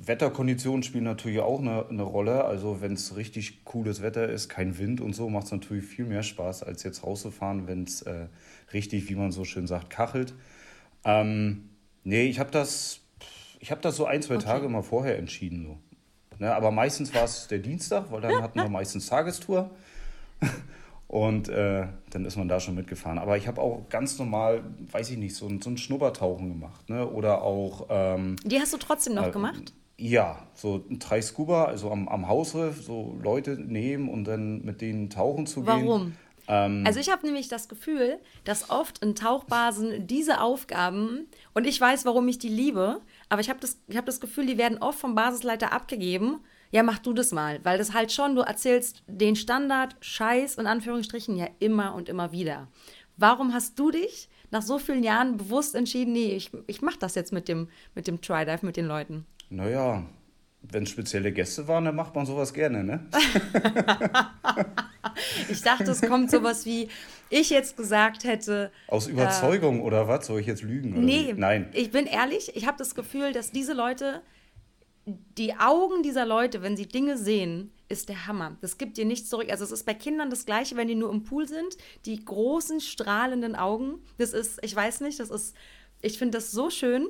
[0.03, 2.45] Wetterkonditionen spielen natürlich auch eine, eine Rolle.
[2.45, 6.05] Also wenn es richtig cooles Wetter ist, kein Wind und so, macht es natürlich viel
[6.05, 8.27] mehr Spaß, als jetzt rauszufahren, wenn es äh,
[8.73, 10.33] richtig, wie man so schön sagt, kachelt.
[11.03, 11.69] Ähm,
[12.03, 13.01] nee, ich habe das,
[13.69, 14.45] hab das so ein, zwei okay.
[14.45, 15.65] Tage mal vorher entschieden.
[15.65, 15.77] So.
[16.39, 16.53] Ne?
[16.55, 19.69] Aber meistens war es der Dienstag, weil dann hatten wir meistens Tagestour.
[21.07, 23.17] Und äh, dann ist man da schon mitgefahren.
[23.17, 26.89] Aber ich habe auch ganz normal, weiß ich nicht, so ein, so ein Schnuppertauchen gemacht.
[26.89, 27.05] Ne?
[27.05, 27.87] Oder auch.
[27.89, 29.73] Ähm, Die hast du trotzdem noch äh, gemacht?
[30.01, 35.11] Ja, so drei Scuba, also am, am Hausriff, so Leute nehmen und dann mit denen
[35.11, 35.79] tauchen zu Warum?
[35.79, 35.87] gehen.
[35.87, 36.13] Warum?
[36.47, 41.79] Ähm, also ich habe nämlich das Gefühl, dass oft in Tauchbasen diese Aufgaben, und ich
[41.79, 44.97] weiß, warum ich die liebe, aber ich habe das, hab das Gefühl, die werden oft
[44.97, 46.39] vom Basisleiter abgegeben.
[46.71, 50.65] Ja, mach du das mal, weil das halt schon, du erzählst den Standard Scheiß in
[50.65, 52.69] Anführungsstrichen ja immer und immer wieder.
[53.17, 57.13] Warum hast du dich nach so vielen Jahren bewusst entschieden, nee, ich, ich mache das
[57.13, 59.27] jetzt mit dem, mit dem Try-Dive, mit den Leuten?
[59.51, 60.05] Naja,
[60.61, 63.05] wenn spezielle Gäste waren, dann macht man sowas gerne, ne?
[65.49, 66.87] ich dachte, es kommt sowas wie,
[67.29, 68.71] ich jetzt gesagt hätte.
[68.87, 70.27] Aus Überzeugung äh, oder was?
[70.27, 71.03] Soll ich jetzt lügen?
[71.03, 71.69] nee, nein.
[71.73, 74.21] Ich bin ehrlich, ich habe das Gefühl, dass diese Leute,
[75.05, 78.55] die Augen dieser Leute, wenn sie Dinge sehen, ist der Hammer.
[78.61, 79.51] Das gibt dir nichts zurück.
[79.51, 81.75] Also es ist bei Kindern das Gleiche, wenn die nur im Pool sind.
[82.05, 83.99] Die großen, strahlenden Augen.
[84.17, 85.57] Das ist, ich weiß nicht, das ist,
[86.01, 87.09] ich finde das so schön.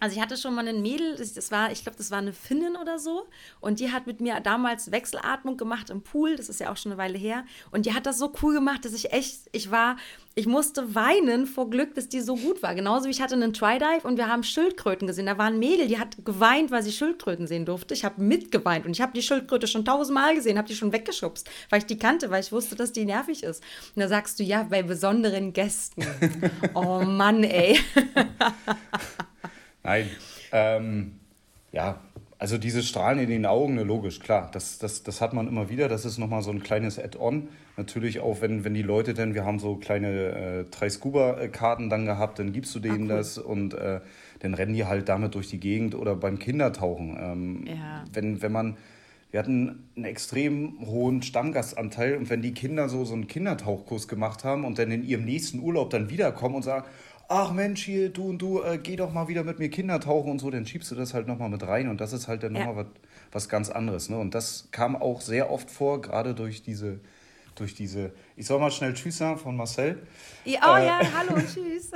[0.00, 2.74] Also ich hatte schon mal ein Mädel, das war, ich glaube, das war eine Finnin
[2.76, 3.26] oder so.
[3.60, 6.36] Und die hat mit mir damals Wechselatmung gemacht im Pool.
[6.36, 7.44] Das ist ja auch schon eine Weile her.
[7.70, 9.98] Und die hat das so cool gemacht, dass ich echt, ich war,
[10.34, 12.74] ich musste weinen vor Glück, dass die so gut war.
[12.74, 15.26] Genauso wie ich hatte einen Try-Dive und wir haben Schildkröten gesehen.
[15.26, 17.92] Da war ein Mädel, die hat geweint, weil sie Schildkröten sehen durfte.
[17.92, 21.50] Ich habe mitgeweint und ich habe die Schildkröte schon tausendmal gesehen, habe die schon weggeschubst,
[21.68, 23.62] weil ich die kannte, weil ich wusste, dass die nervig ist.
[23.94, 26.06] Und da sagst du, ja, bei besonderen Gästen.
[26.74, 27.78] oh Mann, ey.
[29.82, 30.08] Nein.
[30.52, 31.12] Ähm,
[31.72, 32.00] ja,
[32.38, 34.50] Also diese Strahlen in den Augen, ne, logisch, klar.
[34.52, 35.88] Das, das, das hat man immer wieder.
[35.88, 37.48] Das ist nochmal so ein kleines Add-on.
[37.76, 42.06] Natürlich auch, wenn, wenn die Leute denn, wir haben so kleine äh, drei Scuba-Karten dann
[42.06, 43.18] gehabt, dann gibst du denen ah, cool.
[43.18, 44.00] das und äh,
[44.40, 47.16] dann rennen die halt damit durch die Gegend oder beim Kindertauchen.
[47.20, 48.04] Ähm, ja.
[48.12, 48.76] wenn, wenn man,
[49.30, 54.44] wir hatten einen extrem hohen Stammgastanteil und wenn die Kinder so, so einen Kindertauchkurs gemacht
[54.44, 56.86] haben und dann in ihrem nächsten Urlaub dann wiederkommen und sagen,
[57.30, 60.32] ach Mensch, hier, du und du, äh, geh doch mal wieder mit mir Kinder tauchen
[60.32, 62.54] und so, dann schiebst du das halt nochmal mit rein und das ist halt dann
[62.54, 62.66] ja.
[62.66, 62.92] nochmal was,
[63.30, 64.10] was ganz anderes.
[64.10, 64.18] Ne?
[64.18, 66.98] Und das kam auch sehr oft vor, gerade durch diese,
[67.54, 70.02] durch diese, ich soll mal schnell Tschüss sagen von Marcel.
[70.44, 71.92] Ja, oh äh, ja, hallo, Tschüss.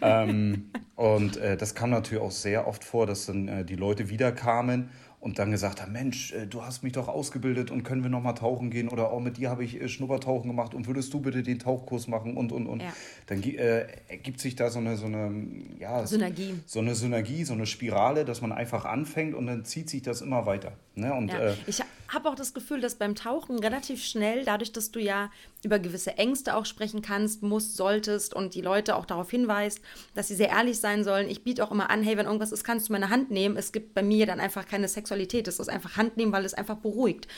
[0.00, 4.08] ähm, und äh, das kam natürlich auch sehr oft vor, dass dann äh, die Leute
[4.08, 4.88] wieder kamen
[5.20, 8.22] und dann gesagt haben, Mensch, äh, du hast mich doch ausgebildet und können wir noch
[8.22, 11.20] mal tauchen gehen oder auch mit dir habe ich äh, Schnuppertauchen gemacht und würdest du
[11.20, 12.80] bitte den Tauchkurs machen und und und.
[12.80, 12.92] Ja.
[13.26, 15.30] Dann äh, ergibt sich da so eine so eine
[15.78, 16.54] ja, Synergie.
[16.66, 20.22] So eine Synergie, so eine Spirale, dass man einfach anfängt und dann zieht sich das
[20.22, 20.72] immer weiter.
[20.94, 21.12] Ne?
[21.12, 21.38] Und, ja.
[21.38, 25.30] äh, ich habe auch das Gefühl, dass beim Tauchen relativ schnell, dadurch, dass du ja
[25.62, 29.80] über gewisse Ängste auch sprechen kannst, musst, solltest und die Leute auch darauf hinweist,
[30.14, 31.28] dass sie sehr ehrlich sein sollen.
[31.28, 33.56] Ich biete auch immer an, hey, wenn irgendwas ist, kannst du meine Hand nehmen.
[33.56, 35.46] Es gibt bei mir dann einfach keine Sexualität.
[35.48, 37.28] Es ist einfach Hand nehmen, weil es einfach beruhigt.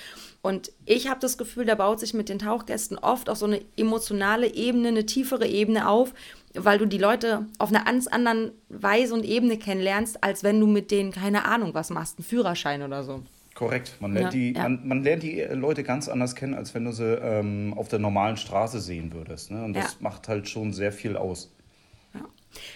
[0.40, 3.60] Und ich habe das Gefühl, da baut sich mit den Tauchgästen oft auch so eine
[3.76, 6.14] emotionale Ebene, eine tiefere Ebene auf,
[6.54, 10.66] weil du die Leute auf einer ganz anderen Weise und Ebene kennenlernst, als wenn du
[10.66, 13.22] mit denen, keine Ahnung, was machst, einen Führerschein oder so.
[13.54, 13.96] Korrekt.
[14.00, 14.62] Man lernt, ja, die, ja.
[14.62, 17.98] Man, man, lernt die Leute ganz anders kennen, als wenn du sie ähm, auf der
[17.98, 19.50] normalen Straße sehen würdest.
[19.50, 19.62] Ne?
[19.64, 19.98] Und das ja.
[20.00, 21.52] macht halt schon sehr viel aus.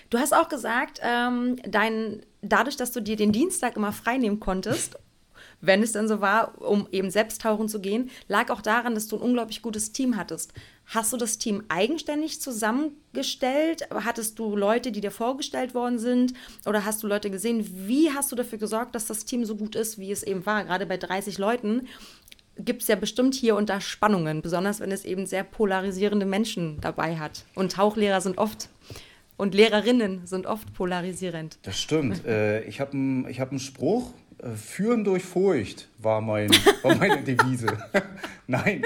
[0.09, 4.41] Du hast auch gesagt, ähm, dein, dadurch, dass du dir den Dienstag immer frei nehmen
[4.41, 4.99] konntest
[5.61, 9.09] wenn es dann so war, um eben selbst tauchen zu gehen, lag auch daran, dass
[9.09, 10.53] du ein unglaublich gutes Team hattest.
[10.87, 13.89] Hast du das Team eigenständig zusammengestellt?
[13.93, 16.33] Hattest du Leute, die dir vorgestellt worden sind?
[16.65, 17.67] Oder hast du Leute gesehen?
[17.89, 20.65] Wie hast du dafür gesorgt, dass das Team so gut ist, wie es eben war?
[20.65, 21.89] Gerade bei 30 Leuten
[22.59, 26.81] gibt es ja bestimmt hier und da Spannungen, besonders wenn es eben sehr polarisierende Menschen
[26.81, 27.45] dabei hat.
[27.55, 28.69] Und Tauchlehrer sind oft
[29.37, 31.59] und Lehrerinnen sind oft polarisierend.
[31.63, 32.25] Das stimmt.
[32.27, 36.51] äh, ich habe einen hab Spruch, äh, Führen durch Furcht war, mein,
[36.83, 37.77] war meine Devise.
[38.47, 38.83] Nein.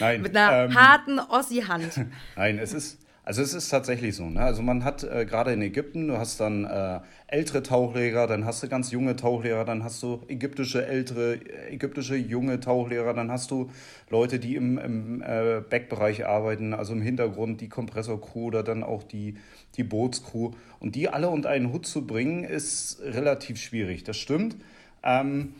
[0.00, 0.22] Nein.
[0.22, 2.06] Mit einer ähm, harten Ossi-Hand.
[2.36, 4.28] Nein, es ist, also es ist tatsächlich so.
[4.28, 4.40] Ne?
[4.40, 8.62] Also man hat äh, gerade in Ägypten, du hast dann äh, ältere Tauchlehrer, dann hast
[8.62, 11.38] du ganz junge Tauchlehrer, dann hast du ägyptische ältere,
[11.70, 13.70] ägyptische junge Tauchlehrer, dann hast du
[14.10, 19.04] Leute, die im, im äh, Backbereich arbeiten, also im Hintergrund die Kompressorcrew oder dann auch
[19.04, 19.36] die,
[19.76, 20.50] die Bootscrew.
[20.80, 24.02] Und die alle unter einen Hut zu bringen, ist relativ schwierig.
[24.02, 24.56] Das stimmt.
[25.04, 25.54] Ähm,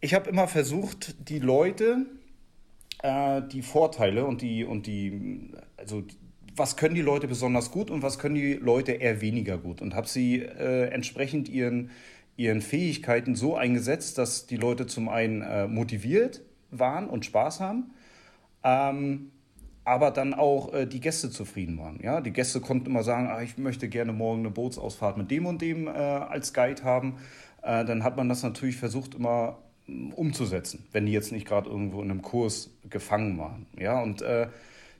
[0.00, 2.06] ich habe immer versucht, die Leute,
[3.02, 6.04] äh, die Vorteile und die, und die, also
[6.58, 9.94] was können die Leute besonders gut und was können die Leute eher weniger gut und
[9.94, 11.90] habe sie äh, entsprechend ihren,
[12.36, 17.90] ihren Fähigkeiten so eingesetzt, dass die Leute zum einen äh, motiviert waren und Spaß haben,
[18.64, 19.30] ähm,
[19.84, 22.00] aber dann auch äh, die Gäste zufrieden waren.
[22.02, 22.20] Ja?
[22.20, 25.62] Die Gäste konnten immer sagen, ah, ich möchte gerne morgen eine Bootsausfahrt mit dem und
[25.62, 27.14] dem äh, als Guide haben.
[27.62, 29.67] Äh, dann hat man das natürlich versucht immer mm,
[30.14, 33.66] umzusetzen, wenn die jetzt nicht gerade irgendwo in einem Kurs gefangen waren.
[33.78, 34.02] Ja?
[34.02, 34.48] Und äh,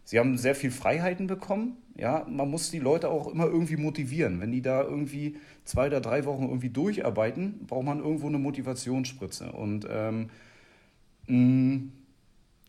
[0.09, 1.77] Sie haben sehr viel Freiheiten bekommen.
[1.95, 4.41] Ja, man muss die Leute auch immer irgendwie motivieren.
[4.41, 9.53] Wenn die da irgendwie zwei oder drei Wochen irgendwie durcharbeiten, braucht man irgendwo eine Motivationsspritze.
[9.53, 10.31] Und ähm,
[11.27, 11.93] mm,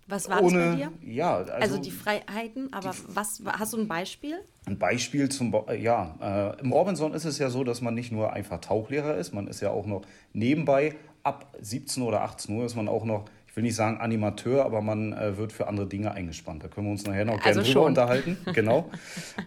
[0.10, 0.91] was war ohne, das bei dir?
[1.01, 4.41] Ja, also, also die Freiheiten, aber die, was hast du ein Beispiel?
[4.65, 8.34] Ein Beispiel zum ja, äh, im Robinson ist es ja so, dass man nicht nur
[8.34, 10.01] einfach Tauchlehrer ist, man ist ja auch noch
[10.34, 10.95] nebenbei
[11.30, 14.82] ab 17 oder 18 Uhr ist man auch noch ich will nicht sagen Animateur, aber
[14.82, 16.63] man äh, wird für andere Dinge eingespannt.
[16.63, 18.38] Da können wir uns nachher noch also gerne drüber unterhalten.
[18.54, 18.92] Genau.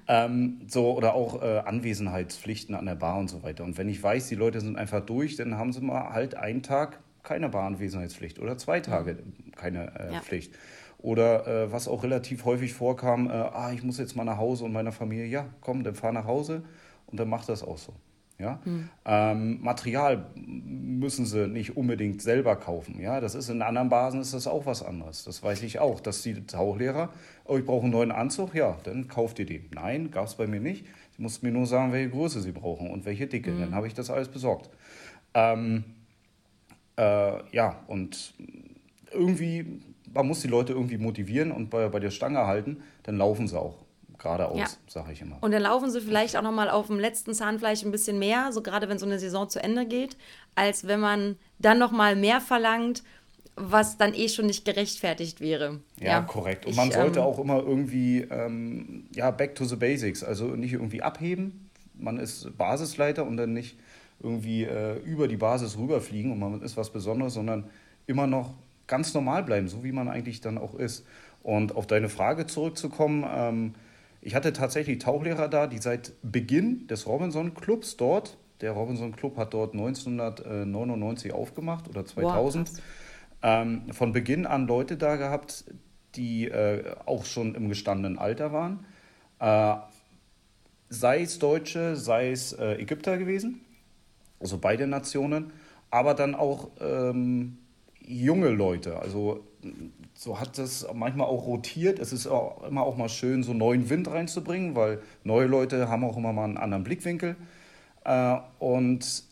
[0.09, 3.63] ähm, so, oder auch äh, Anwesenheitspflichten an der Bar und so weiter.
[3.63, 6.65] Und wenn ich weiß, die Leute sind einfach durch, dann haben sie mal halt einen
[6.65, 9.19] Tag keine Baranwesenheitspflicht oder zwei Tage
[9.55, 10.21] keine äh, ja.
[10.21, 10.53] Pflicht.
[10.99, 14.65] Oder äh, was auch relativ häufig vorkam, äh, ah, ich muss jetzt mal nach Hause
[14.65, 16.63] und meiner Familie, ja, komm, dann fahr nach Hause
[17.07, 17.93] und dann macht das auch so.
[18.39, 18.61] Ja?
[18.65, 18.89] Mhm.
[19.05, 23.01] Ähm, Material müssen sie nicht unbedingt selber kaufen.
[23.01, 23.21] Ja?
[23.21, 25.25] Das ist in anderen Basen ist das auch was anderes.
[25.25, 27.11] Das weiß ich auch, dass die Tauchlehrer,
[27.45, 29.67] oh, ich brauche einen neuen Anzug, ja, dann kauft ihr den.
[29.75, 30.85] Nein, gab es bei mir nicht.
[31.17, 33.53] Sie mussten mir nur sagen, welche Größe sie brauchen und welche Dicke.
[33.53, 33.61] Mhm.
[33.61, 34.71] Dann habe ich das alles besorgt.
[35.35, 35.85] Ähm,
[36.97, 38.35] äh, ja, und
[39.13, 39.81] irgendwie,
[40.13, 43.59] man muss die Leute irgendwie motivieren und bei, bei der Stange halten, dann laufen sie
[43.59, 43.82] auch
[44.23, 44.67] geradeaus, ja.
[44.87, 45.39] sage ich immer.
[45.41, 48.63] Und dann laufen sie vielleicht auch nochmal auf dem letzten Zahnfleisch ein bisschen mehr, so
[48.63, 50.17] gerade wenn so eine Saison zu Ende geht,
[50.55, 53.03] als wenn man dann nochmal mehr verlangt,
[53.55, 55.81] was dann eh schon nicht gerechtfertigt wäre.
[55.99, 56.65] Ja, ja korrekt.
[56.65, 60.47] Und ich, man sollte ähm, auch immer irgendwie, ähm, ja, back to the basics, also
[60.47, 61.69] nicht irgendwie abheben.
[61.95, 63.77] Man ist Basisleiter und dann nicht
[64.23, 67.69] irgendwie äh, über die Basis rüberfliegen und man ist was Besonderes, sondern
[68.07, 68.55] immer noch
[68.87, 71.05] ganz normal bleiben, so wie man eigentlich dann auch ist.
[71.43, 73.75] Und auf deine Frage zurückzukommen, ähm,
[74.23, 79.37] ich hatte tatsächlich Tauchlehrer da, die seit Beginn des Robinson Clubs dort, der Robinson Club
[79.37, 82.83] hat dort 1999 aufgemacht oder 2000, wow,
[83.43, 85.65] ähm, von Beginn an Leute da gehabt,
[86.15, 88.87] die äh, auch schon im gestandenen Alter waren.
[89.41, 89.75] Äh,
[90.89, 93.63] sei es Deutsche, sei es äh, Ägypter gewesen,
[94.39, 95.53] also beide Nationen,
[95.91, 97.59] aber dann auch ähm,
[98.01, 99.01] junge Leute.
[99.01, 99.45] Also
[100.15, 101.99] so hat es manchmal auch rotiert.
[101.99, 106.05] Es ist auch immer auch mal schön, so neuen Wind reinzubringen, weil neue Leute haben
[106.05, 107.37] auch immer mal einen anderen Blickwinkel.
[108.05, 109.25] Äh, und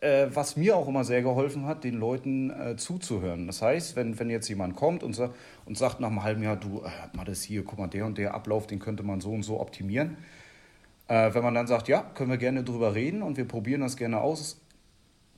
[0.00, 3.46] äh, was mir auch immer sehr geholfen hat, den Leuten äh, zuzuhören.
[3.46, 5.18] Das heißt, wenn, wenn jetzt jemand kommt und,
[5.64, 8.34] und sagt nach einem halben Jahr, du, mal das hier, guck mal, der und der
[8.34, 10.16] Ablauf, den könnte man so und so optimieren.
[11.08, 14.20] Wenn man dann sagt, ja, können wir gerne drüber reden und wir probieren das gerne
[14.20, 14.60] aus,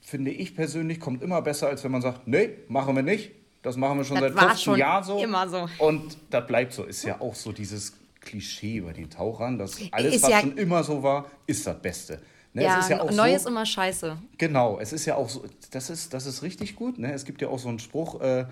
[0.00, 3.32] finde ich persönlich, kommt immer besser, als wenn man sagt, nee, machen wir nicht.
[3.68, 5.18] Das machen wir schon das seit 15 Jahren so.
[5.18, 5.68] Immer so.
[5.76, 6.84] Und das bleibt so.
[6.84, 10.56] Ist ja auch so dieses Klischee bei den Tauchern, dass alles, ist was ja schon
[10.56, 12.22] immer so war, ist das Beste.
[12.54, 14.16] Ne, ja, ist ja neu so, ist immer scheiße.
[14.38, 16.98] Genau, es ist ja auch so, das ist, das ist richtig gut.
[16.98, 17.12] Ne?
[17.12, 18.46] Es gibt ja auch so einen Spruch, äh,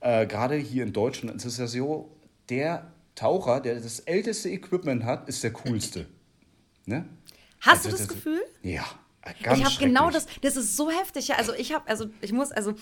[0.00, 2.10] äh, gerade hier in Deutschland ist es ja so,
[2.48, 6.06] der Taucher, der das älteste Equipment hat, ist der coolste.
[6.86, 7.04] Ne?
[7.60, 8.42] Hast also, du das, das Gefühl?
[8.62, 8.84] Ja,
[9.42, 11.28] Ganz ich habe genau das, das ist so heftig.
[11.28, 11.36] Ja.
[11.36, 12.74] Also ich habe, also ich muss, also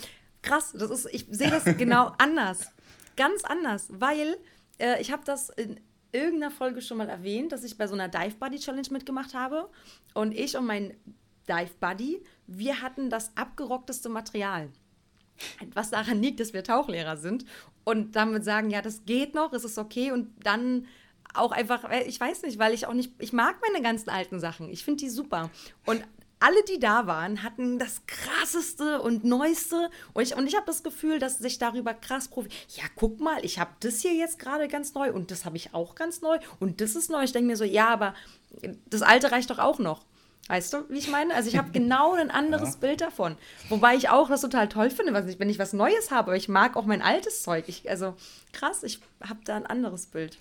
[0.49, 2.73] krass, das ist, ich sehe das genau anders.
[3.17, 4.37] Ganz anders, weil
[4.79, 5.81] äh, ich habe das in
[6.13, 9.69] irgendeiner Folge schon mal erwähnt, dass ich bei so einer Dive Buddy Challenge mitgemacht habe.
[10.15, 10.95] Und ich und mein
[11.49, 14.71] Dive Buddy, wir hatten das abgerockteste Material.
[15.75, 17.45] Was daran liegt, dass wir Tauchlehrer sind
[17.85, 20.87] und damit sagen, ja, das geht noch, es ist okay und dann
[21.35, 24.69] auch einfach, ich weiß nicht, weil ich auch nicht, ich mag meine ganzen alten Sachen.
[24.71, 25.51] Ich finde die super.
[25.87, 26.03] Und
[26.41, 29.91] alle, die da waren, hatten das krasseste und neueste.
[30.13, 32.49] Und ich, und ich habe das Gefühl, dass sich darüber krass profi.
[32.77, 35.75] Ja, guck mal, ich habe das hier jetzt gerade ganz neu und das habe ich
[35.75, 37.23] auch ganz neu und das ist neu.
[37.23, 38.15] Ich denke mir so, ja, aber
[38.89, 40.05] das alte reicht doch auch noch.
[40.49, 41.35] Weißt du, wie ich meine?
[41.35, 42.81] Also ich habe genau ein anderes ja.
[42.81, 43.37] Bild davon.
[43.69, 46.29] Wobei ich auch das total toll finde, was ich, wenn ich was Neues habe.
[46.29, 47.65] Aber ich mag auch mein altes Zeug.
[47.69, 48.15] Ich, also
[48.53, 50.39] krass, ich habe da ein anderes Bild.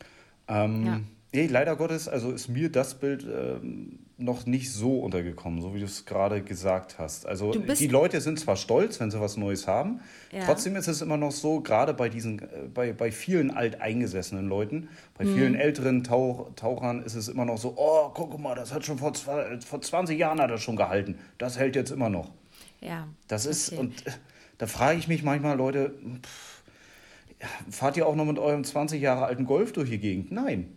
[0.48, 1.00] Ähm, ja.
[1.34, 5.80] Nee, leider Gottes, also ist mir das Bild ähm, noch nicht so untergekommen, so wie
[5.80, 7.28] du es gerade gesagt hast.
[7.28, 10.00] Also die Leute sind zwar stolz, wenn sie was Neues haben,
[10.32, 10.44] ja.
[10.46, 14.90] trotzdem ist es immer noch so, gerade bei diesen, äh, bei, bei vielen alteingesessenen Leuten,
[15.18, 15.36] bei mhm.
[15.36, 18.98] vielen älteren Tauch, Tauchern ist es immer noch so, oh, guck mal, das hat schon
[18.98, 21.20] vor, vor 20 Jahren hat das schon gehalten.
[21.38, 22.32] Das hält jetzt immer noch.
[22.82, 23.08] Ja.
[23.28, 23.80] Das ist, okay.
[23.80, 24.12] und äh,
[24.58, 26.64] da frage ich mich manchmal, Leute, pff,
[27.70, 30.32] fahrt ihr auch noch mit eurem 20 Jahre alten Golf durch die Gegend?
[30.32, 30.77] Nein.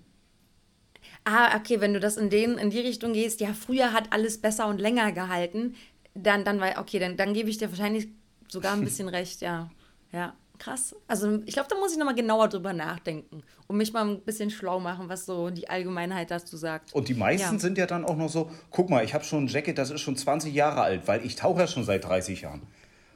[1.24, 4.38] Ah, okay, wenn du das in, den, in die Richtung gehst, ja, früher hat alles
[4.38, 5.74] besser und länger gehalten,
[6.14, 8.08] dann, dann war, okay, dann, dann gebe ich dir wahrscheinlich
[8.48, 9.70] sogar ein bisschen recht, ja.
[10.12, 10.94] Ja, krass.
[11.06, 14.50] Also ich glaube, da muss ich nochmal genauer drüber nachdenken und mich mal ein bisschen
[14.50, 16.92] schlau machen, was so die Allgemeinheit dazu sagt.
[16.92, 17.60] Und die meisten ja.
[17.60, 20.00] sind ja dann auch noch so, guck mal, ich habe schon ein Jacket, das ist
[20.00, 22.62] schon 20 Jahre alt, weil ich tauche ja schon seit 30 Jahren.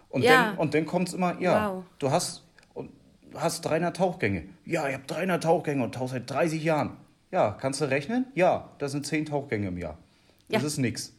[0.09, 0.51] Und ja.
[0.51, 1.85] dann, und dann kommt es immer, ja, wow.
[1.99, 2.45] du hast,
[3.35, 4.45] hast 300 Tauchgänge.
[4.65, 6.97] Ja, ich habe 300 Tauchgänge und tauche seit 30 Jahren.
[7.35, 8.27] Ja, kannst du rechnen?
[8.37, 9.99] Ja, das sind zehn Tauchgänge im Jahr.
[10.49, 10.69] Das ja.
[10.69, 11.13] ist nichts.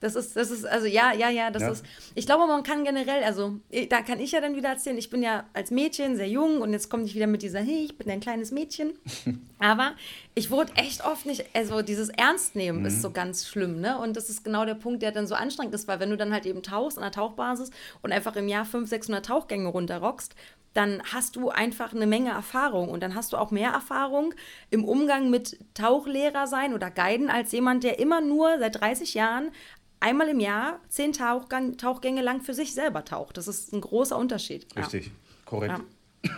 [0.00, 1.70] Das ist, das ist, also ja, ja, ja, das ja.
[1.70, 1.84] ist.
[2.16, 5.22] Ich glaube, man kann generell, also da kann ich ja dann wieder erzählen, ich bin
[5.22, 8.10] ja als Mädchen sehr jung und jetzt komme ich wieder mit dieser, hey, ich bin
[8.10, 8.94] ein kleines Mädchen.
[9.60, 9.92] Aber
[10.34, 12.86] ich wurde echt oft nicht, also dieses Ernstnehmen mhm.
[12.86, 13.96] ist so ganz schlimm, ne?
[13.96, 16.32] Und das ist genau der Punkt, der dann so anstrengend ist, weil wenn du dann
[16.32, 17.70] halt eben tauchst an der Tauchbasis
[18.02, 20.34] und einfach im Jahr 500, 600 Tauchgänge runterrockst,
[20.72, 24.34] dann hast du einfach eine Menge Erfahrung und dann hast du auch mehr Erfahrung
[24.70, 29.50] im Umgang mit Tauchlehrer sein oder Guiden als jemand, der immer nur seit 30 Jahren
[29.98, 33.36] einmal im Jahr zehn Tauchgang, Tauchgänge lang für sich selber taucht.
[33.36, 34.66] Das ist ein großer Unterschied.
[34.76, 35.12] Richtig, ja.
[35.44, 35.74] korrekt.
[35.78, 36.30] Ja.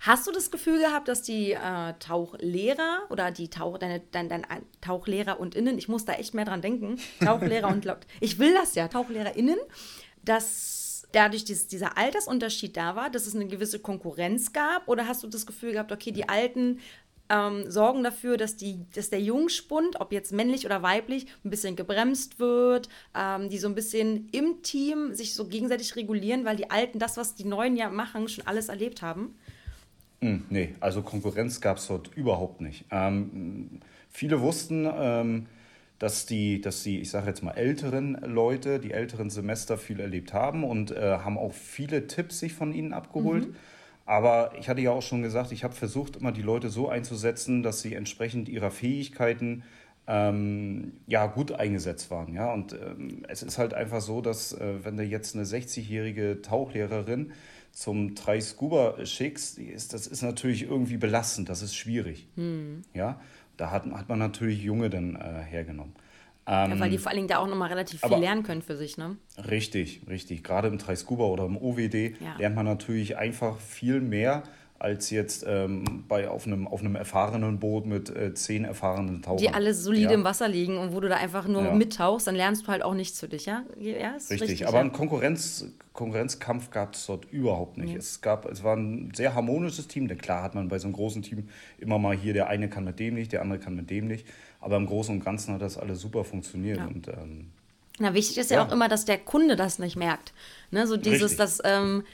[0.00, 4.46] Hast du das Gefühl gehabt, dass die äh, Tauchlehrer oder die Tauch, deine, dein, dein
[4.80, 7.86] Tauchlehrer und Innen, ich muss da echt mehr dran denken, Tauchlehrer und
[8.20, 9.58] ich will das ja, TauchlehrerInnen,
[10.24, 10.77] dass
[11.12, 14.88] dadurch dass dieser Altersunterschied da war, dass es eine gewisse Konkurrenz gab?
[14.88, 16.78] Oder hast du das Gefühl gehabt, okay, die Alten
[17.30, 21.76] ähm, sorgen dafür, dass, die, dass der Jungspund, ob jetzt männlich oder weiblich, ein bisschen
[21.76, 26.70] gebremst wird, ähm, die so ein bisschen im Team sich so gegenseitig regulieren, weil die
[26.70, 29.34] Alten das, was die Neuen ja machen, schon alles erlebt haben?
[30.20, 32.86] Mm, nee, also Konkurrenz gab es dort überhaupt nicht.
[32.90, 35.46] Ähm, viele wussten, ähm,
[35.98, 40.32] dass die, dass die, ich sage jetzt mal, älteren Leute, die älteren Semester viel erlebt
[40.32, 43.48] haben und äh, haben auch viele Tipps sich von ihnen abgeholt.
[43.48, 43.56] Mhm.
[44.06, 47.62] Aber ich hatte ja auch schon gesagt, ich habe versucht, immer die Leute so einzusetzen,
[47.62, 49.64] dass sie entsprechend ihrer Fähigkeiten
[50.06, 52.32] ähm, ja, gut eingesetzt waren.
[52.32, 52.52] Ja?
[52.52, 57.32] Und ähm, es ist halt einfach so, dass äh, wenn du jetzt eine 60-jährige Tauchlehrerin
[57.72, 62.28] zum drei Scuba schickst, ist, das ist natürlich irgendwie belastend, das ist schwierig.
[62.36, 62.82] Hm.
[62.94, 63.20] Ja?
[63.58, 65.94] Da hat, hat man natürlich Junge dann äh, hergenommen.
[66.46, 68.76] Ähm, ja, weil die vor allen Dingen da auch nochmal relativ viel lernen können für
[68.76, 69.18] sich, ne?
[69.50, 70.42] Richtig, richtig.
[70.42, 72.36] Gerade im Scuba oder im OWD ja.
[72.38, 74.44] lernt man natürlich einfach viel mehr
[74.80, 79.38] als jetzt ähm, bei auf einem, auf einem erfahrenen Boot mit äh, zehn erfahrenen Tauchern.
[79.38, 80.12] Die alle solide ja.
[80.12, 81.74] im Wasser liegen und wo du da einfach nur ja.
[81.74, 83.64] mittauchst, dann lernst du halt auch nichts für dich, ja?
[83.80, 84.82] ja richtig, richtig, aber ja.
[84.82, 87.92] einen Konkurrenz, Konkurrenzkampf gab es dort überhaupt nicht.
[87.92, 87.98] Mhm.
[87.98, 90.94] Es, gab, es war ein sehr harmonisches Team, denn klar hat man bei so einem
[90.94, 91.48] großen Team
[91.78, 94.26] immer mal hier, der eine kann mit dem nicht, der andere kann mit dem nicht,
[94.60, 97.50] aber im Großen und Ganzen hat das alles super funktioniert und ähm,
[98.00, 98.58] na, wichtig ist ja.
[98.58, 98.66] ja.
[98.66, 100.32] auch immer, dass der Kunde das nicht merkt.
[100.70, 101.38] Ne, so dieses, Richtig.
[101.38, 102.04] dass ähm,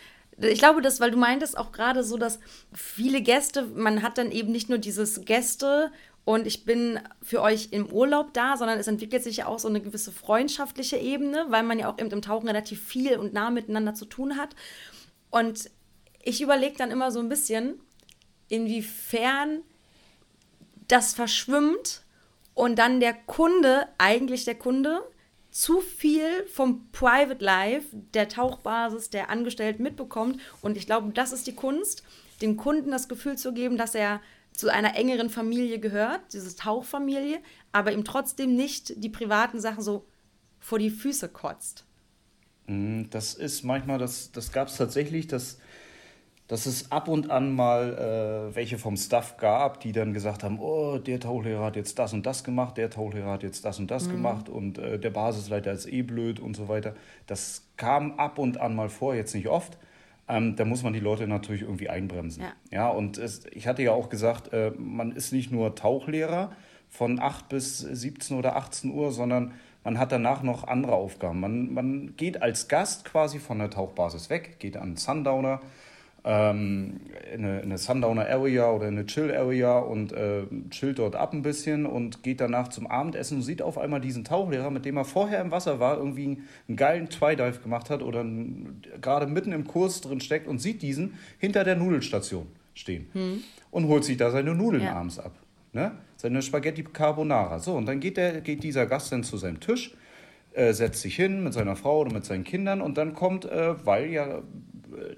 [0.40, 2.40] ich glaube, das, weil du meintest auch gerade so, dass
[2.72, 5.92] viele Gäste, man hat dann eben nicht nur dieses Gäste
[6.24, 9.68] und ich bin für euch im Urlaub da, sondern es entwickelt sich ja auch so
[9.68, 13.50] eine gewisse freundschaftliche Ebene, weil man ja auch eben im Tauchen relativ viel und nah
[13.50, 14.56] miteinander zu tun hat.
[15.30, 15.70] Und
[16.22, 17.78] ich überlege dann immer so ein bisschen,
[18.48, 19.60] inwiefern
[20.88, 22.02] das verschwimmt
[22.54, 25.02] und dann der Kunde, eigentlich der Kunde,
[25.54, 30.40] zu viel vom Private Life der Tauchbasis der Angestellten mitbekommt.
[30.62, 32.02] Und ich glaube, das ist die Kunst,
[32.42, 34.20] dem Kunden das Gefühl zu geben, dass er
[34.52, 37.38] zu einer engeren Familie gehört, diese Tauchfamilie,
[37.70, 40.06] aber ihm trotzdem nicht die privaten Sachen so
[40.58, 41.84] vor die Füße kotzt.
[42.66, 45.58] Mm, das ist manchmal, das, das gab es tatsächlich, dass
[46.46, 50.58] dass es ab und an mal äh, welche vom Staff gab, die dann gesagt haben,
[50.60, 53.90] oh, der Tauchlehrer hat jetzt das und das gemacht, der Tauchlehrer hat jetzt das und
[53.90, 54.12] das mhm.
[54.12, 56.94] gemacht und äh, der Basisleiter ist eh blöd und so weiter.
[57.26, 59.78] Das kam ab und an mal vor, jetzt nicht oft.
[60.28, 62.42] Ähm, da muss man die Leute natürlich irgendwie einbremsen.
[62.42, 66.52] Ja, ja und es, ich hatte ja auch gesagt, äh, man ist nicht nur Tauchlehrer
[66.90, 71.40] von 8 bis 17 oder 18 Uhr, sondern man hat danach noch andere Aufgaben.
[71.40, 75.60] Man, man geht als Gast quasi von der Tauchbasis weg, geht an Sundowner,
[76.24, 77.00] ähm,
[77.32, 81.16] in, eine, in eine Sundowner Area oder in eine Chill Area und äh, chillt dort
[81.16, 84.86] ab ein bisschen und geht danach zum Abendessen und sieht auf einmal diesen Tauchlehrer, mit
[84.86, 88.24] dem er vorher im Wasser war, irgendwie einen geilen Twidive gemacht hat oder
[89.00, 93.42] gerade mitten im Kurs drin steckt und sieht diesen hinter der Nudelstation stehen hm.
[93.70, 94.94] und holt sich da seine Nudeln ja.
[94.94, 95.32] abends ab.
[95.72, 95.92] Ne?
[96.16, 97.58] Seine Spaghetti Carbonara.
[97.58, 99.94] So, und dann geht, der, geht dieser Gast dann zu seinem Tisch,
[100.52, 103.74] äh, setzt sich hin mit seiner Frau oder mit seinen Kindern und dann kommt, äh,
[103.84, 104.42] weil ja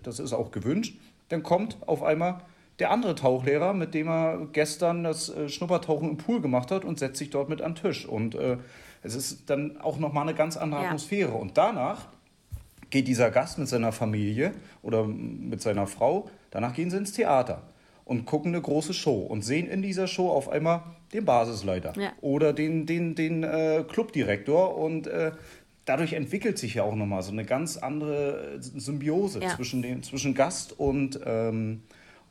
[0.03, 0.99] das ist auch gewünscht,
[1.29, 2.41] dann kommt auf einmal
[2.79, 6.99] der andere Tauchlehrer, mit dem er gestern das äh, Schnuppertauchen im Pool gemacht hat und
[6.99, 8.07] setzt sich dort mit an den Tisch.
[8.07, 8.59] Und äh,
[9.03, 10.87] es ist dann auch nochmal eine ganz andere ja.
[10.89, 11.33] Atmosphäre.
[11.33, 12.07] Und danach
[12.91, 14.53] geht dieser Gast mit seiner Familie
[14.83, 17.63] oder mit seiner Frau, danach gehen sie ins Theater
[18.05, 22.13] und gucken eine große Show und sehen in dieser Show auf einmal den Basisleiter ja.
[22.21, 25.33] oder den, den, den äh, Clubdirektor und äh,
[25.87, 29.57] dadurch entwickelt sich ja auch nochmal so eine ganz andere Symbiose ja.
[29.57, 31.83] zwischen, dem, zwischen Gast und, ähm,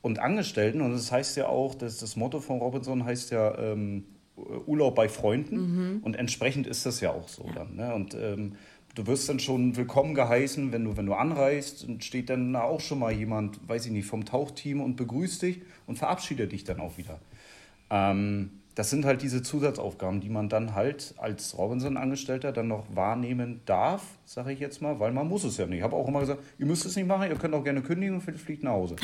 [0.01, 0.81] und Angestellten.
[0.81, 4.03] Und das heißt ja auch, dass das Motto von Robinson heißt ja ähm,
[4.35, 5.55] Urlaub bei Freunden.
[5.55, 5.99] Mhm.
[6.03, 7.53] Und entsprechend ist das ja auch so ja.
[7.53, 7.75] dann.
[7.75, 7.95] Ne?
[7.95, 8.57] Und ähm,
[8.93, 11.85] du wirst dann schon willkommen geheißen, wenn du, wenn du anreist.
[11.85, 15.61] Und steht dann auch schon mal jemand, weiß ich nicht, vom Tauchteam und begrüßt dich
[15.87, 17.19] und verabschiedet dich dann auch wieder.
[17.89, 23.61] Ähm, das sind halt diese Zusatzaufgaben, die man dann halt als Robinson-Angestellter dann noch wahrnehmen
[23.65, 25.77] darf, sage ich jetzt mal, weil man muss es ja nicht.
[25.77, 28.15] Ich habe auch immer gesagt, ihr müsst es nicht machen, ihr könnt auch gerne kündigen
[28.15, 28.97] und fliegt nach Hause.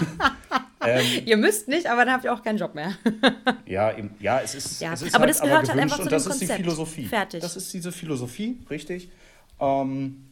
[0.86, 2.94] ähm, ihr müsst nicht, aber dann habt ihr auch keinen Job mehr.
[3.66, 6.02] ja, im, ja, es ist, ja, es ist aber halt das gehört halt einfach zu
[6.04, 6.58] und das ist Konzept.
[6.58, 7.04] die Philosophie.
[7.04, 7.42] Fertig.
[7.42, 9.10] Das ist diese Philosophie, richtig.
[9.60, 10.28] Ähm,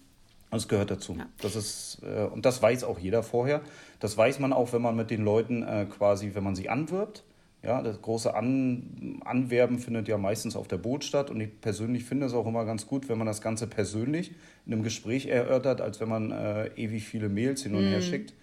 [0.50, 1.14] das gehört dazu.
[1.18, 1.26] Ja.
[1.42, 3.60] Das ist, äh, und das weiß auch jeder vorher.
[4.00, 7.22] Das weiß man auch, wenn man mit den Leuten äh, quasi, wenn man sie anwirbt
[7.64, 12.04] ja, das große An Anwerben findet ja meistens auf der Boot statt und ich persönlich
[12.04, 14.32] finde es auch immer ganz gut, wenn man das Ganze persönlich
[14.66, 17.88] in einem Gespräch erörtert, als wenn man äh, ewig viele Mails hin und mm.
[17.88, 18.02] her mhm.
[18.02, 18.34] schickt.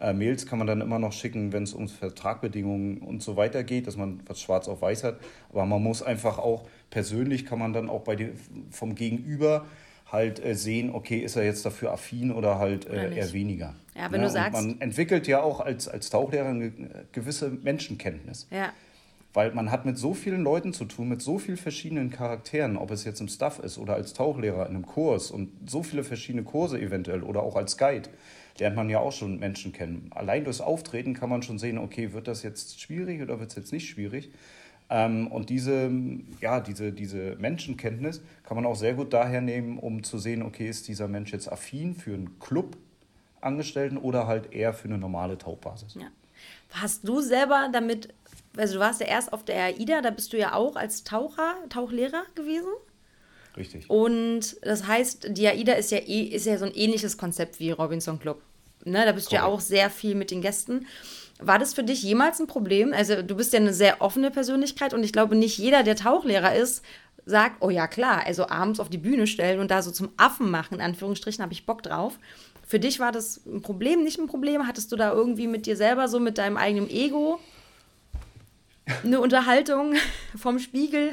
[0.00, 3.62] Äh, Mails kann man dann immer noch schicken, wenn es um Vertragbedingungen und so weiter
[3.62, 5.20] geht, dass man was schwarz auf weiß hat.
[5.50, 8.32] Aber man muss einfach auch persönlich kann man dann auch bei die,
[8.70, 9.64] vom Gegenüber
[10.14, 13.74] halt äh, sehen, okay, ist er jetzt dafür affin oder halt äh, eher weniger.
[13.94, 14.52] Ja, wenn ja, du sagst.
[14.54, 16.72] man entwickelt ja auch als, als Tauchlehrer eine
[17.12, 18.48] gewisse Menschenkenntnis.
[18.50, 18.72] Ja.
[19.34, 22.92] Weil man hat mit so vielen Leuten zu tun, mit so vielen verschiedenen Charakteren, ob
[22.92, 26.44] es jetzt im Staff ist oder als Tauchlehrer in einem Kurs und so viele verschiedene
[26.44, 28.08] Kurse eventuell oder auch als Guide,
[28.58, 30.10] lernt man ja auch schon Menschen kennen.
[30.14, 33.56] Allein durchs Auftreten kann man schon sehen, okay, wird das jetzt schwierig oder wird es
[33.56, 34.30] jetzt nicht schwierig?
[34.94, 35.90] Ähm, und diese,
[36.40, 40.68] ja, diese, diese Menschenkenntnis kann man auch sehr gut daher nehmen, um zu sehen, okay,
[40.68, 45.94] ist dieser Mensch jetzt affin für einen Club-Angestellten oder halt eher für eine normale Tauchbasis.
[45.94, 46.06] Ja.
[46.70, 48.14] Hast du selber damit
[48.56, 51.56] also du warst ja erst auf der AIDA, da bist du ja auch als Taucher,
[51.68, 52.70] Tauchlehrer gewesen.
[53.56, 53.88] Richtig.
[53.88, 57.70] Und das heißt, die AIDA ist ja, eh, ist ja so ein ähnliches Konzept wie
[57.70, 58.42] Robinson Club.
[58.84, 60.86] Ne, da bist du ja auch sehr viel mit den Gästen.
[61.46, 62.92] War das für dich jemals ein Problem?
[62.92, 66.54] Also du bist ja eine sehr offene Persönlichkeit und ich glaube, nicht jeder, der Tauchlehrer
[66.54, 66.84] ist,
[67.26, 70.50] sagt, oh ja klar, also abends auf die Bühne stellen und da so zum Affen
[70.50, 72.18] machen, in Anführungsstrichen, habe ich Bock drauf.
[72.66, 74.66] Für dich war das ein Problem, nicht ein Problem?
[74.66, 77.38] Hattest du da irgendwie mit dir selber, so mit deinem eigenen Ego,
[79.02, 79.94] eine Unterhaltung
[80.36, 81.12] vom Spiegel?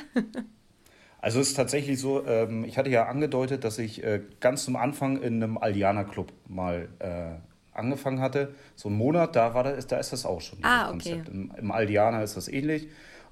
[1.19, 4.75] Also es ist tatsächlich so, ähm, ich hatte ja angedeutet, dass ich äh, ganz zum
[4.75, 8.53] Anfang in einem Allianer-Club mal äh, angefangen hatte.
[8.75, 10.59] So einen Monat, da, war das, da ist das auch schon.
[10.63, 11.21] Ah, okay.
[11.27, 12.87] Im, Im Aldiana ist das ähnlich.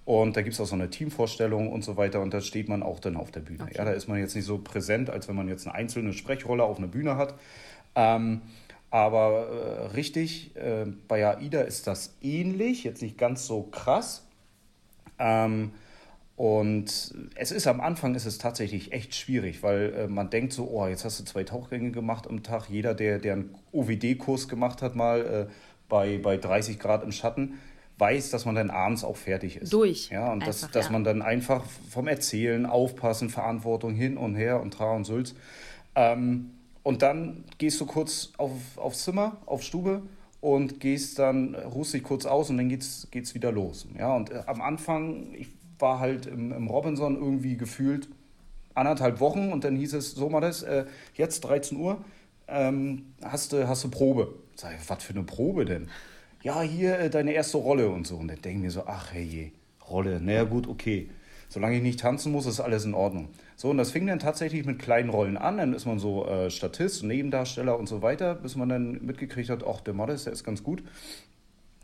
[0.05, 2.21] Und da gibt es auch so eine Teamvorstellung und so weiter.
[2.21, 3.63] Und da steht man auch dann auf der Bühne.
[3.63, 3.75] Okay.
[3.77, 6.63] Ja, da ist man jetzt nicht so präsent, als wenn man jetzt eine einzelne Sprechrolle
[6.63, 7.35] auf einer Bühne hat.
[7.95, 8.41] Ähm,
[8.91, 14.25] aber äh, richtig, äh, bei AIDA ist das ähnlich, jetzt nicht ganz so krass.
[15.19, 15.73] Ähm,
[16.39, 20.69] und es ist am Anfang ist es tatsächlich echt schwierig, weil äh, man denkt so,
[20.71, 22.69] oh, jetzt hast du zwei Tauchgänge gemacht am Tag.
[22.69, 25.51] Jeder, der, der einen OWD-Kurs gemacht hat, mal äh,
[25.89, 27.59] bei, bei 30 Grad im Schatten,
[27.97, 29.73] weiß, dass man dann abends auch fertig ist.
[29.73, 30.11] Durch.
[30.11, 30.91] Ja, und einfach, das, dass ja.
[30.93, 35.35] man dann einfach vom Erzählen, Aufpassen, Verantwortung hin und her und Tra und Sülz.
[35.95, 36.51] Ähm,
[36.83, 40.03] und dann gehst du kurz auf, aufs Zimmer, auf Stube
[40.39, 43.89] und gehst dann, ruhst dich kurz aus und dann geht's, geht's wieder los.
[43.97, 48.09] Ja, und äh, am Anfang, ich war halt im, im Robinson irgendwie gefühlt
[48.75, 52.03] anderthalb Wochen und dann hieß es, so mal das, äh, jetzt 13 Uhr,
[52.47, 54.33] ähm, hast, du, hast du Probe.
[54.55, 55.89] Sag ich, was für eine Probe denn?
[56.41, 58.17] Ja, hier äh, deine erste Rolle und so.
[58.17, 59.51] Und dann denke ich mir so, ach hey,
[59.89, 61.09] Rolle, naja gut, okay.
[61.51, 63.29] Solange ich nicht tanzen muss, ist alles in Ordnung.
[63.55, 65.57] So, und das fing dann tatsächlich mit kleinen Rollen an.
[65.57, 69.65] Dann ist man so äh, Statist, Nebendarsteller und so weiter, bis man dann mitgekriegt hat,
[69.67, 70.83] ach, der Modest, der ist ganz gut.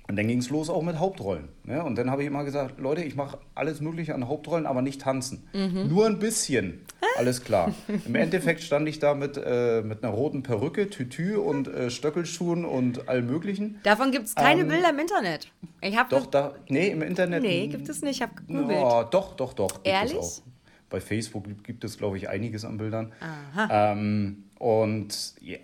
[0.08, 1.50] Und dann ging es los auch mit Hauptrollen.
[1.64, 1.84] Ne?
[1.84, 5.02] Und dann habe ich immer gesagt, Leute, ich mache alles Mögliche an Hauptrollen, aber nicht
[5.02, 5.48] tanzen.
[5.52, 5.88] Mhm.
[5.88, 6.82] Nur ein bisschen.
[7.18, 7.74] Alles klar.
[8.06, 12.66] Im Endeffekt stand ich da mit, äh, mit einer roten Perücke, Tütü und äh, Stöckelschuhen
[12.66, 13.80] und allem Möglichen.
[13.84, 15.48] Davon gibt es keine ähm, Bilder im Internet.
[15.82, 17.42] Ich doch, da, nee, im Internet.
[17.42, 18.18] Nee, gibt es nicht.
[18.18, 18.80] Ich habe gegoogelt.
[18.82, 19.80] Oh, doch, doch, doch.
[19.84, 20.42] Ehrlich?
[20.90, 23.14] Bei Facebook gibt es, glaube ich, einiges an Bildern.
[23.54, 23.94] Aha.
[23.94, 25.58] Ähm, und ja,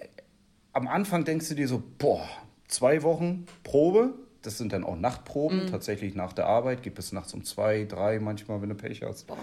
[0.73, 2.27] am Anfang denkst du dir so, boah,
[2.67, 5.67] zwei Wochen Probe, das sind dann auch Nachtproben, mhm.
[5.67, 6.83] tatsächlich nach der Arbeit.
[6.83, 9.27] Gibt es nachts um zwei, drei manchmal, wenn du Pech hast.
[9.27, 9.37] Boah.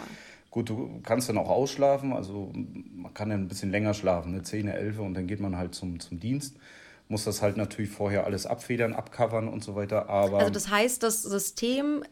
[0.51, 4.42] Gut, du kannst dann auch ausschlafen, also man kann dann ein bisschen länger schlafen, eine
[4.42, 6.57] 10, 11 und dann geht man halt zum, zum Dienst.
[7.09, 10.09] Muss das halt natürlich vorher alles abfedern, abcovern und so weiter.
[10.09, 12.03] Aber also das heißt, das System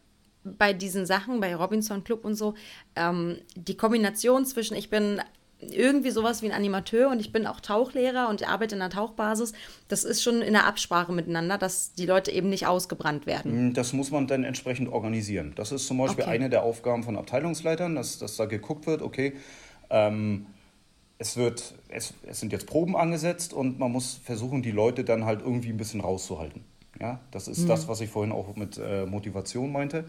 [0.45, 2.55] bei diesen Sachen, bei Robinson Club und so,
[2.95, 5.21] ähm, die Kombination zwischen ich bin
[5.61, 9.53] irgendwie sowas wie ein Animateur und ich bin auch Tauchlehrer und arbeite in einer Tauchbasis.
[9.89, 13.53] Das ist schon in der Absprache miteinander, dass die Leute eben nicht ausgebrannt werden.
[13.53, 15.53] Hm, das muss man dann entsprechend organisieren.
[15.57, 16.35] Das ist zum Beispiel okay.
[16.35, 19.33] eine der Aufgaben von Abteilungsleitern, dass, dass da geguckt wird, okay,
[19.89, 20.47] ähm,
[21.19, 25.25] es, wird, es, es sind jetzt Proben angesetzt und man muss versuchen, die Leute dann
[25.25, 26.65] halt irgendwie ein bisschen rauszuhalten.
[27.01, 27.69] Ja, das ist mhm.
[27.69, 30.05] das, was ich vorhin auch mit äh, Motivation meinte,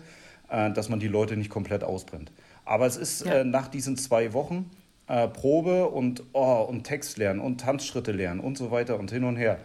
[0.49, 2.31] äh, dass man die Leute nicht komplett ausbrennt.
[2.65, 3.35] Aber es ist ja.
[3.35, 4.69] äh, nach diesen zwei Wochen
[5.07, 9.23] äh, Probe und, oh, und Text lernen und Tanzschritte lernen und so weiter und hin
[9.23, 9.59] und her.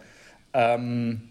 [0.53, 1.29] Ähm,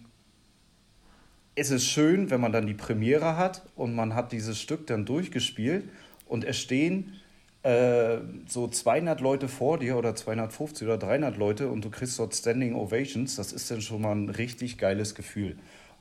[1.55, 5.05] es ist schön, wenn man dann die Premiere hat und man hat dieses Stück dann
[5.05, 5.89] durchgespielt
[6.27, 7.15] und es stehen
[7.63, 12.35] äh, so 200 Leute vor dir oder 250 oder 300 Leute und du kriegst dort
[12.35, 13.37] Standing Ovations.
[13.37, 15.57] Das ist dann schon mal ein richtig geiles Gefühl.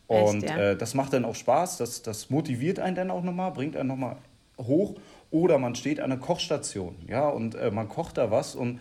[0.07, 0.71] Und Echt, ja?
[0.71, 3.89] äh, das macht dann auch Spaß, das, das motiviert einen dann auch nochmal, bringt einen
[3.89, 4.17] nochmal
[4.57, 4.95] hoch
[5.31, 8.79] oder man steht an einer Kochstation, ja, und äh, man kocht da was und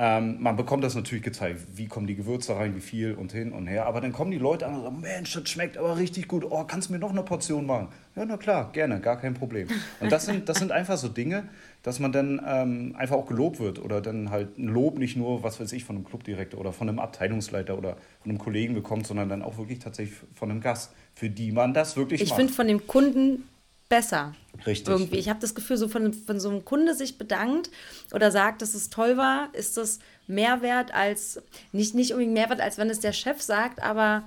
[0.00, 3.52] ähm, man bekommt das natürlich gezeigt, wie kommen die Gewürze rein, wie viel und hin
[3.52, 3.86] und her.
[3.86, 6.44] Aber dann kommen die Leute an und sagen, Mensch, das schmeckt aber richtig gut.
[6.48, 7.88] Oh, kannst du mir noch eine Portion machen?
[8.14, 9.66] Ja, na klar, gerne, gar kein Problem.
[9.98, 11.48] Und das sind, das sind einfach so Dinge,
[11.82, 15.42] dass man dann ähm, einfach auch gelobt wird oder dann halt ein Lob nicht nur,
[15.42, 19.04] was weiß ich, von einem Clubdirektor oder von einem Abteilungsleiter oder von einem Kollegen bekommt,
[19.04, 22.38] sondern dann auch wirklich tatsächlich von einem Gast, für die man das wirklich ich macht.
[22.38, 23.48] Ich finde von dem Kunden
[23.88, 24.34] besser.
[24.66, 24.88] Richtig.
[24.88, 25.16] Irgendwie.
[25.16, 27.70] Ich habe das Gefühl, so von, von so einem Kunde sich bedankt
[28.12, 31.40] oder sagt, dass es toll war, ist das Mehrwert als,
[31.72, 34.24] nicht, nicht unbedingt Mehrwert, als wenn es der Chef sagt, aber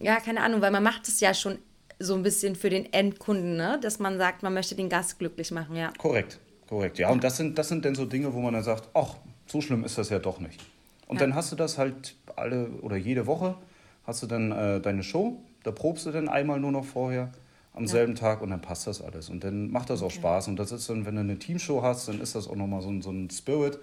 [0.00, 1.58] ja, keine Ahnung, weil man macht es ja schon
[1.98, 3.78] so ein bisschen für den Endkunden, ne?
[3.80, 5.92] dass man sagt, man möchte den Gast glücklich machen, ja.
[5.98, 6.38] Korrekt,
[6.68, 6.98] korrekt.
[6.98, 9.60] Ja, und das sind, das sind dann so Dinge, wo man dann sagt, ach, so
[9.60, 10.60] schlimm ist das ja doch nicht.
[11.06, 11.26] Und ja.
[11.26, 13.56] dann hast du das halt alle oder jede Woche,
[14.04, 17.30] hast du dann äh, deine Show, da probst du dann einmal nur noch vorher
[17.74, 17.88] am ja.
[17.88, 19.28] selben Tag und dann passt das alles.
[19.28, 20.16] Und dann macht das auch okay.
[20.16, 20.48] Spaß.
[20.48, 22.90] Und das ist dann, wenn du eine Teamshow hast, dann ist das auch nochmal so
[22.90, 23.78] ein, so ein Spirit,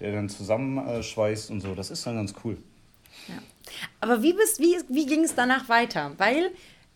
[0.00, 1.74] der dann zusammenschweißt und so.
[1.74, 2.56] Das ist dann ganz cool.
[3.28, 3.34] Ja.
[4.00, 6.12] Aber wie, bist, wie, wie ging es danach weiter?
[6.18, 6.52] Weil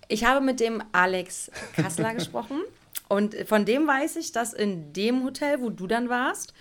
[0.09, 2.63] Ich habe mit dem Alex Kassler gesprochen
[3.09, 6.55] und von dem weiß ich, dass in dem Hotel, wo du dann warst,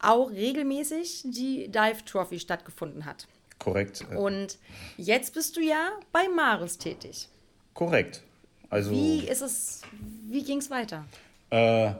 [0.00, 3.28] auch regelmäßig die Dive Trophy stattgefunden hat.
[3.58, 4.06] Korrekt.
[4.16, 4.58] Und
[4.96, 7.28] jetzt bist du ja bei Maris tätig.
[7.74, 8.22] Korrekt.
[8.70, 9.82] Also, wie ist es,
[10.28, 11.04] wie ging es weiter?
[11.50, 11.90] Äh,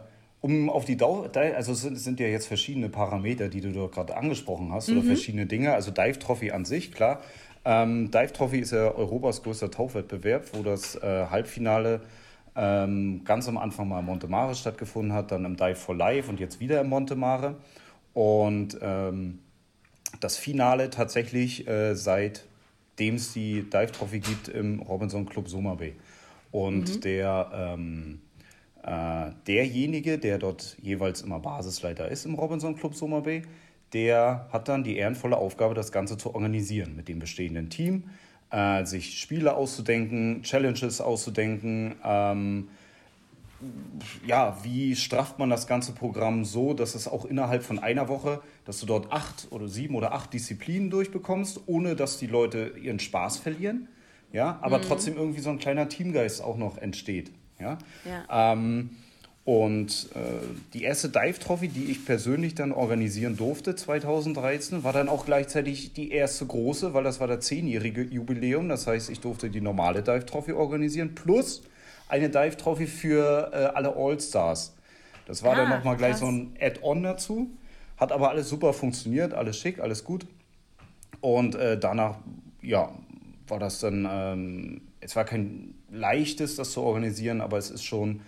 [0.41, 3.93] um auf die Dauer, also es sind, sind ja jetzt verschiedene Parameter, die du dort
[3.93, 4.99] gerade angesprochen hast, mhm.
[4.99, 5.75] oder verschiedene Dinge.
[5.75, 7.21] Also Dive Trophy an sich, klar.
[7.65, 12.01] Ähm, Dive Trophy ist ja Europas größter Tauchwettbewerb, wo das äh, Halbfinale
[12.57, 16.41] ähm, ganz am Anfang mal in Montemare stattgefunden hat, dann im Dive for Life und
[16.41, 17.57] jetzt wieder im Montemare.
[18.15, 19.41] Und ähm,
[20.21, 25.95] das Finale tatsächlich äh, seitdem es die Dive Trophy gibt im Robinson Club Summer Bay.
[26.51, 27.01] Und mhm.
[27.01, 28.21] der ähm,
[28.83, 33.43] äh, derjenige, der dort jeweils immer Basisleiter ist im Robinson Club Summer Bay,
[33.93, 38.05] der hat dann die ehrenvolle Aufgabe, das Ganze zu organisieren mit dem bestehenden Team,
[38.51, 41.97] äh, sich Spiele auszudenken, Challenges auszudenken.
[42.05, 42.69] Ähm,
[44.27, 48.41] ja, wie strafft man das ganze Programm so, dass es auch innerhalb von einer Woche,
[48.65, 52.99] dass du dort acht oder sieben oder acht Disziplinen durchbekommst, ohne dass die Leute ihren
[52.99, 53.89] Spaß verlieren,
[54.33, 54.83] ja, aber mhm.
[54.83, 57.31] trotzdem irgendwie so ein kleiner Teamgeist auch noch entsteht.
[57.59, 57.79] Ja?
[58.05, 58.53] ja.
[58.53, 58.91] Ähm,
[59.45, 60.19] und äh,
[60.75, 65.93] die erste Dive Trophy, die ich persönlich dann organisieren durfte 2013, war dann auch gleichzeitig
[65.93, 68.69] die erste große, weil das war das zehnjährige Jubiläum.
[68.69, 71.63] Das heißt, ich durfte die normale Dive Trophy organisieren plus
[72.09, 74.75] eine Dive Trophy für äh, alle All-Stars.
[75.27, 77.51] Das war ah, dann nochmal gleich so ein Add-on dazu.
[77.97, 80.27] Hat aber alles super funktioniert, alles schick, alles gut.
[81.21, 82.19] Und äh, danach,
[82.63, 82.91] ja,
[83.51, 88.21] war das dann, ähm, es war kein leichtes, das zu organisieren, aber es ist schon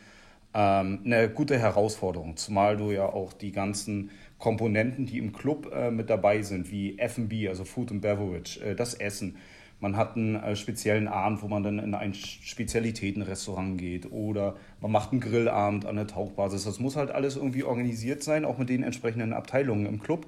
[0.55, 5.91] ähm, eine gute Herausforderung, zumal du ja auch die ganzen Komponenten, die im Club äh,
[5.91, 9.37] mit dabei sind, wie F&B, also Food and Beverage, äh, das Essen.
[9.79, 14.93] Man hat einen äh, speziellen Abend, wo man dann in ein Spezialitätenrestaurant geht oder man
[14.93, 16.64] macht einen Grillabend an der Tauchbasis.
[16.64, 20.27] Das muss halt alles irgendwie organisiert sein, auch mit den entsprechenden Abteilungen im Club.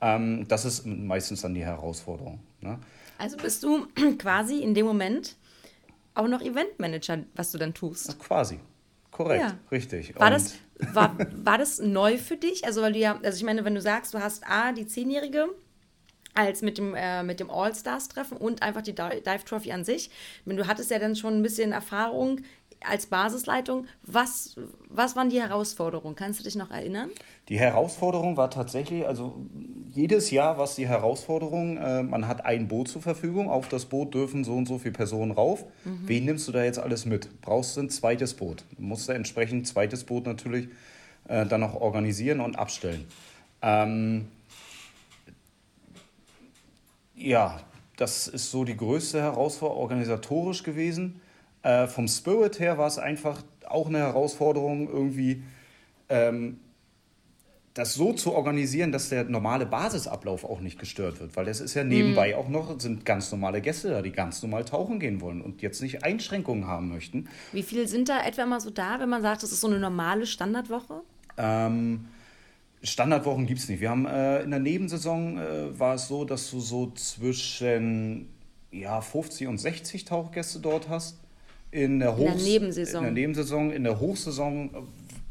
[0.00, 2.40] Ähm, das ist meistens dann die Herausforderung.
[2.60, 2.78] Ne?
[3.18, 3.86] Also bist du
[4.18, 5.36] quasi in dem Moment
[6.14, 8.10] auch noch Eventmanager, was du dann tust.
[8.10, 8.60] Ach, quasi.
[9.10, 9.58] Korrekt, ja.
[9.70, 10.18] richtig.
[10.18, 10.54] War das,
[10.92, 12.64] war, war das neu für dich?
[12.64, 15.48] Also, weil du ja, also ich meine, wenn du sagst, du hast A, die Zehnjährige
[16.34, 20.06] als mit dem, äh, mit dem All-Stars-Treffen und einfach die Dive Trophy an sich.
[20.06, 22.40] Ich meine, du hattest ja dann schon ein bisschen Erfahrung
[22.88, 23.86] als Basisleitung.
[24.02, 24.56] Was,
[24.88, 26.14] was waren die Herausforderungen?
[26.14, 27.10] Kannst du dich noch erinnern?
[27.48, 29.44] Die Herausforderung war tatsächlich, also
[29.90, 33.86] jedes Jahr war es die Herausforderung, äh, man hat ein Boot zur Verfügung, auf das
[33.86, 35.64] Boot dürfen so und so viele Personen rauf.
[35.84, 36.00] Mhm.
[36.04, 37.40] Wen nimmst du da jetzt alles mit?
[37.40, 38.64] Brauchst du ein zweites Boot?
[38.76, 40.68] Du musst da entsprechend ein zweites Boot natürlich
[41.28, 43.06] äh, dann auch organisieren und abstellen.
[43.60, 44.28] Ähm,
[47.14, 47.60] ja,
[47.96, 51.20] das ist so die größte Herausforderung organisatorisch gewesen.
[51.62, 55.42] Äh, vom Spirit her war es einfach auch eine Herausforderung, irgendwie
[56.08, 56.58] ähm,
[57.74, 61.36] das so zu organisieren, dass der normale Basisablauf auch nicht gestört wird.
[61.36, 62.34] Weil das ist ja nebenbei mhm.
[62.34, 65.80] auch noch, sind ganz normale Gäste da, die ganz normal tauchen gehen wollen und jetzt
[65.80, 67.28] nicht Einschränkungen haben möchten.
[67.52, 69.78] Wie viele sind da etwa mal so da, wenn man sagt, das ist so eine
[69.78, 71.00] normale Standardwoche?
[71.38, 72.06] Ähm,
[72.82, 73.80] Standardwochen gibt es nicht.
[73.80, 78.28] Wir haben äh, in der Nebensaison äh, war es so, dass du so zwischen
[78.70, 81.18] ja, 50 und 60 Tauchgäste dort hast.
[81.72, 82.98] In der, Hochs in der Nebensaison.
[82.98, 83.72] In der Nebensaison.
[83.72, 84.70] In der Hochsaison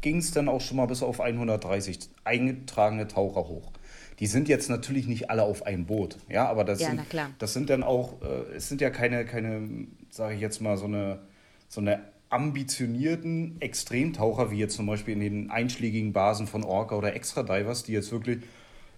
[0.00, 3.70] ging es dann auch schon mal bis auf 130 eingetragene Taucher hoch.
[4.18, 7.02] Die sind jetzt natürlich nicht alle auf einem Boot, ja, aber das, ja, sind,
[7.38, 10.84] das sind dann auch, äh, es sind ja keine, keine sage ich jetzt mal, so
[10.84, 11.20] eine,
[11.68, 17.14] so eine ambitionierten Extremtaucher, wie jetzt zum Beispiel in den einschlägigen Basen von Orca oder
[17.14, 18.38] Extra Divers, die jetzt wirklich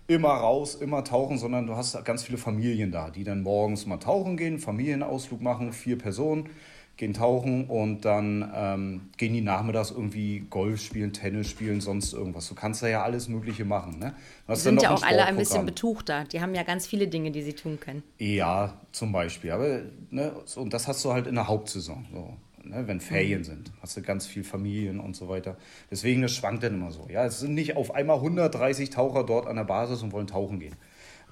[0.07, 3.99] immer raus, immer tauchen, sondern du hast ganz viele Familien da, die dann morgens mal
[3.99, 6.49] tauchen gehen, Familienausflug machen, vier Personen
[6.97, 12.49] gehen tauchen und dann ähm, gehen die nachmittags irgendwie Golf spielen, Tennis spielen, sonst irgendwas.
[12.49, 13.99] Du kannst da ja alles Mögliche machen.
[13.99, 14.15] Ne?
[14.49, 16.25] Die sind ja auch alle ein bisschen betuchter.
[16.25, 18.03] Die haben ja ganz viele Dinge, die sie tun können.
[18.19, 19.51] Ja, zum Beispiel.
[19.51, 19.81] Aber
[20.11, 22.07] ne, so, und das hast du halt in der Hauptsaison.
[22.13, 22.37] So.
[22.63, 23.45] Ne, wenn Ferien mhm.
[23.45, 25.57] sind, hast du ganz viel Familien und so weiter.
[25.91, 27.07] Deswegen, das schwankt dann immer so.
[27.11, 30.61] Ja, es sind nicht auf einmal 130 Taucher dort an der Basis und wollen tauchen
[30.61, 30.75] gehen.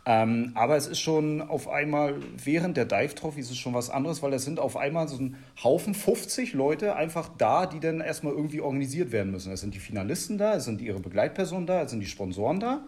[0.05, 3.88] Ähm, aber es ist schon auf einmal, während der Dive Trophy ist es schon was
[3.88, 8.00] anderes, weil es sind auf einmal so ein Haufen 50 Leute einfach da, die dann
[8.00, 9.53] erstmal irgendwie organisiert werden müssen.
[9.53, 12.82] Es sind die Finalisten da, es sind ihre Begleitpersonen da, es sind die Sponsoren da.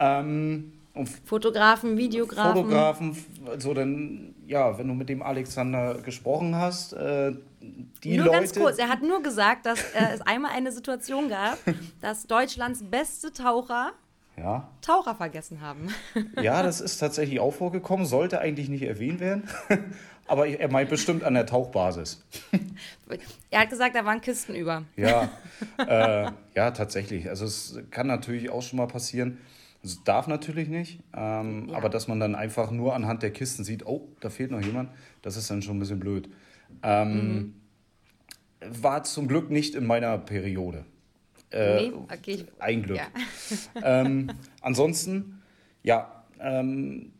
[0.00, 0.72] Ähm,
[1.24, 2.62] Fotografen, Videografen.
[2.62, 3.16] Fotografen,
[3.46, 7.32] also dann, ja, wenn du mit dem Alexander gesprochen hast, äh,
[8.02, 8.38] die nur Leute.
[8.38, 11.58] ganz kurz, er hat nur gesagt, dass äh, es einmal eine Situation gab,
[12.00, 13.92] dass Deutschlands beste Taucher
[14.38, 14.68] Ja.
[14.82, 15.88] Taucher vergessen haben.
[16.42, 19.48] Ja, das ist tatsächlich auch vorgekommen, sollte eigentlich nicht erwähnt werden.
[20.26, 22.24] Aber er meint bestimmt an der Tauchbasis.
[23.50, 24.82] Er hat gesagt, da waren Kisten über.
[24.96, 25.30] Ja,
[25.78, 27.28] äh, ja, tatsächlich.
[27.28, 29.38] Also es kann natürlich auch schon mal passieren.
[29.82, 31.76] Es darf natürlich nicht, ähm, ja.
[31.76, 34.90] aber dass man dann einfach nur anhand der Kisten sieht, oh, da fehlt noch jemand,
[35.22, 36.28] das ist dann schon ein bisschen blöd.
[36.82, 37.54] Ähm, mhm.
[38.82, 40.84] War zum Glück nicht in meiner Periode.
[41.50, 42.44] Äh, nee, okay.
[42.58, 42.98] Ein Glück.
[42.98, 43.06] Ja.
[43.82, 44.30] Ähm,
[44.62, 45.42] ansonsten,
[45.82, 47.12] ja, ähm,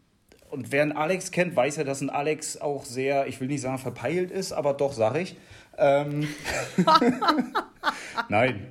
[0.50, 3.60] und wer einen Alex kennt, weiß ja, dass ein Alex auch sehr, ich will nicht
[3.60, 5.36] sagen verpeilt ist, aber doch, sag ich.
[5.78, 6.28] Ähm,
[8.28, 8.66] Nein.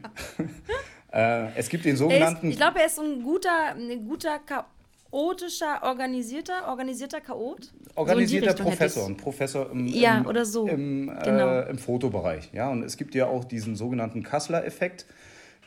[1.14, 2.47] äh, es gibt den sogenannten.
[2.47, 7.72] Ist, ich glaube, er ist ein guter, ein guter chaotischer, organisierter, organisierter Chaot.
[7.95, 10.68] Organisierter so Professor, ein Professor im, ja, im, oder so.
[10.68, 11.62] im, äh, genau.
[11.62, 12.49] im Fotobereich.
[12.53, 15.06] Ja, und es gibt ja auch diesen sogenannten Kassler-Effekt.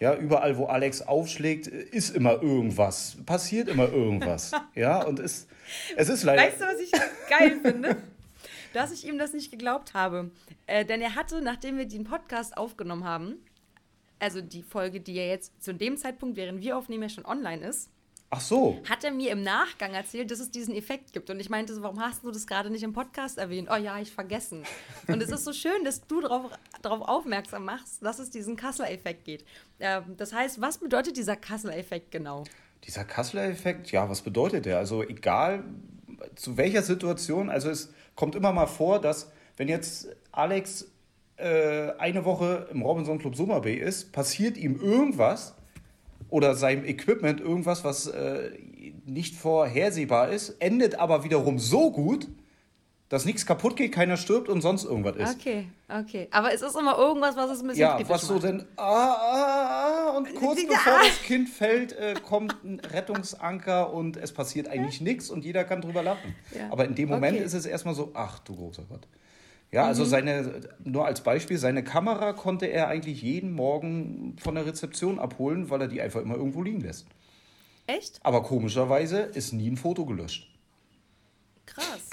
[0.00, 3.16] Ja, überall, wo Alex aufschlägt, ist immer irgendwas.
[3.26, 4.52] Passiert immer irgendwas.
[4.74, 5.48] ja, und es,
[5.96, 6.42] es ist leider.
[6.42, 6.92] Weißt du, was ich
[7.28, 7.96] geil finde?
[8.72, 10.30] Dass ich ihm das nicht geglaubt habe.
[10.66, 13.36] Äh, denn er hatte, nachdem wir den Podcast aufgenommen haben,
[14.20, 17.66] also die Folge, die ja jetzt zu dem Zeitpunkt, während wir aufnehmen, ja schon online
[17.66, 17.90] ist,
[18.30, 18.82] Ach so.
[18.86, 21.30] Hat er mir im Nachgang erzählt, dass es diesen Effekt gibt.
[21.30, 23.68] Und ich meinte so, warum hast du das gerade nicht im Podcast erwähnt?
[23.72, 24.64] Oh ja, ich vergessen.
[25.06, 26.50] Und es ist so schön, dass du darauf,
[26.82, 29.46] aufmerksam machst, dass es diesen Kassler-Effekt geht.
[29.80, 32.44] Ähm, das heißt, was bedeutet dieser Kassler-Effekt genau?
[32.84, 34.76] Dieser Kassler-Effekt, ja, was bedeutet der?
[34.76, 35.64] Also egal
[36.34, 40.86] zu welcher Situation, also es kommt immer mal vor, dass wenn jetzt Alex
[41.36, 45.54] äh, eine Woche im Robinson Club Summer Bay ist, passiert ihm irgendwas
[46.28, 48.50] oder seinem Equipment irgendwas, was äh,
[49.06, 52.28] nicht vorhersehbar ist, endet aber wiederum so gut,
[53.08, 55.36] dass nichts kaputt geht, keiner stirbt und sonst irgendwas ist.
[55.36, 56.28] Okay, okay.
[56.30, 60.10] Aber es ist immer irgendwas, was es ein bisschen Ja, was so denn, ah, ah,
[60.12, 65.00] ah, und kurz bevor das Kind fällt, äh, kommt ein Rettungsanker und es passiert eigentlich
[65.00, 66.34] nichts und jeder kann drüber lachen.
[66.54, 66.70] Ja.
[66.70, 67.46] Aber in dem Moment okay.
[67.46, 69.08] ist es erstmal so, ach du großer Gott.
[69.70, 70.08] Ja, also mhm.
[70.08, 75.68] seine, nur als Beispiel, seine Kamera konnte er eigentlich jeden Morgen von der Rezeption abholen,
[75.68, 77.06] weil er die einfach immer irgendwo liegen lässt.
[77.86, 78.20] Echt?
[78.22, 80.50] Aber komischerweise ist nie ein Foto gelöscht.
[81.66, 82.10] Krass.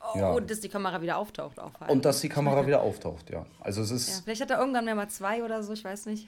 [0.00, 0.30] Oh, ja.
[0.32, 1.80] Und dass die Kamera wieder auftaucht auch.
[1.80, 1.90] Halt.
[1.90, 3.44] Und dass die Kamera wieder auftaucht, ja.
[3.60, 4.08] Also es ist.
[4.08, 6.26] Ja, vielleicht hat er irgendwann mehr mal zwei oder so, ich weiß nicht.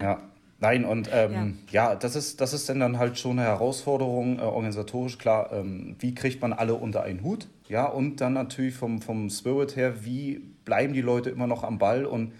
[0.00, 0.20] Ja.
[0.60, 1.90] Nein, und ähm, ja.
[1.90, 6.14] ja, das, ist, das ist dann halt schon eine Herausforderung, äh, organisatorisch klar, ähm, wie
[6.14, 7.48] kriegt man alle unter einen Hut?
[7.66, 11.78] Ja, und dann natürlich vom, vom Spirit her, wie bleiben die Leute immer noch am
[11.78, 12.32] Ball und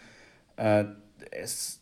[0.57, 0.85] äh,
[1.31, 1.81] es,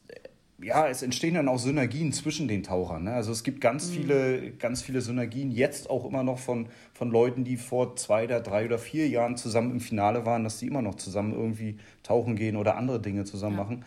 [0.60, 3.04] ja, es entstehen dann auch Synergien zwischen den Tauchern.
[3.04, 3.12] Ne?
[3.14, 3.92] Also es gibt ganz mhm.
[3.94, 8.40] viele, ganz viele Synergien, jetzt auch immer noch von, von Leuten, die vor zwei oder
[8.40, 12.36] drei oder vier Jahren zusammen im Finale waren, dass die immer noch zusammen irgendwie tauchen
[12.36, 13.62] gehen oder andere Dinge zusammen ja.
[13.64, 13.84] machen.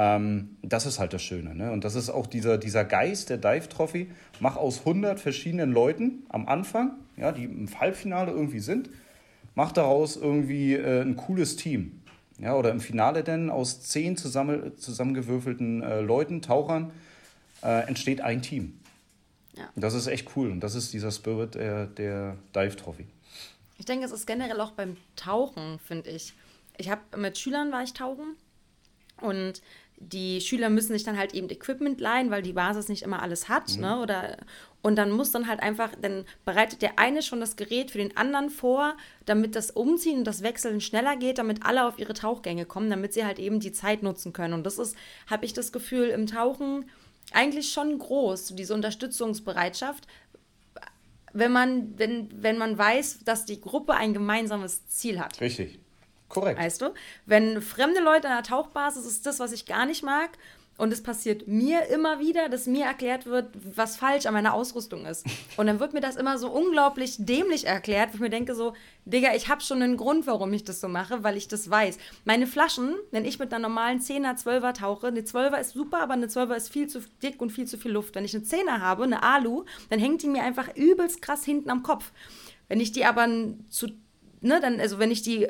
[0.00, 1.56] Ähm, das ist halt das Schöne.
[1.56, 1.72] Ne?
[1.72, 4.12] Und das ist auch dieser, dieser Geist der Dive Trophy.
[4.38, 8.90] Mach aus 100 verschiedenen Leuten am Anfang, ja, die im Halbfinale irgendwie sind,
[9.56, 12.00] mach daraus irgendwie äh, ein cooles Team.
[12.38, 16.92] Ja, oder im Finale denn aus zehn zusammen, zusammengewürfelten äh, Leuten, Tauchern,
[17.64, 18.78] äh, entsteht ein Team.
[19.56, 19.68] Ja.
[19.74, 23.08] Das ist echt cool und das ist dieser Spirit der, der Dive Trophy.
[23.78, 26.34] Ich denke, es ist generell auch beim Tauchen, finde ich.
[26.76, 28.36] Ich habe mit Schülern war ich tauchen
[29.20, 29.60] und
[30.00, 33.48] die Schüler müssen sich dann halt eben Equipment leihen, weil die Basis nicht immer alles
[33.48, 33.80] hat, mhm.
[33.82, 34.00] ne?
[34.00, 34.36] Oder
[34.80, 38.16] und dann muss dann halt einfach, dann bereitet der eine schon das Gerät für den
[38.16, 38.96] anderen vor,
[39.26, 43.12] damit das Umziehen und das Wechseln schneller geht, damit alle auf ihre Tauchgänge kommen, damit
[43.12, 44.54] sie halt eben die Zeit nutzen können.
[44.54, 44.96] Und das ist,
[45.26, 46.88] habe ich das Gefühl, im Tauchen
[47.32, 50.06] eigentlich schon groß, diese Unterstützungsbereitschaft,
[51.32, 55.40] wenn man, wenn, wenn man weiß, dass die Gruppe ein gemeinsames Ziel hat.
[55.40, 55.80] Richtig.
[56.28, 56.60] Korrekt.
[56.60, 56.92] Weißt du?
[57.26, 60.30] Wenn fremde Leute an der Tauchbasis ist das, was ich gar nicht mag.
[60.78, 65.06] Und es passiert mir immer wieder, dass mir erklärt wird, was falsch an meiner Ausrüstung
[65.06, 65.26] ist.
[65.56, 68.74] Und dann wird mir das immer so unglaublich dämlich erklärt, wo ich mir denke so,
[69.04, 71.98] Digga, ich habe schon einen Grund, warum ich das so mache, weil ich das weiß.
[72.24, 76.12] Meine Flaschen, wenn ich mit einer normalen 10er, 12er tauche, eine 12er ist super, aber
[76.12, 78.14] eine 12er ist viel zu dick und viel zu viel Luft.
[78.14, 81.70] Wenn ich eine 10er habe, eine Alu, dann hängt die mir einfach übelst krass hinten
[81.70, 82.12] am Kopf.
[82.68, 83.26] Wenn ich die aber
[83.68, 83.88] zu,
[84.42, 85.48] ne, dann, also wenn ich die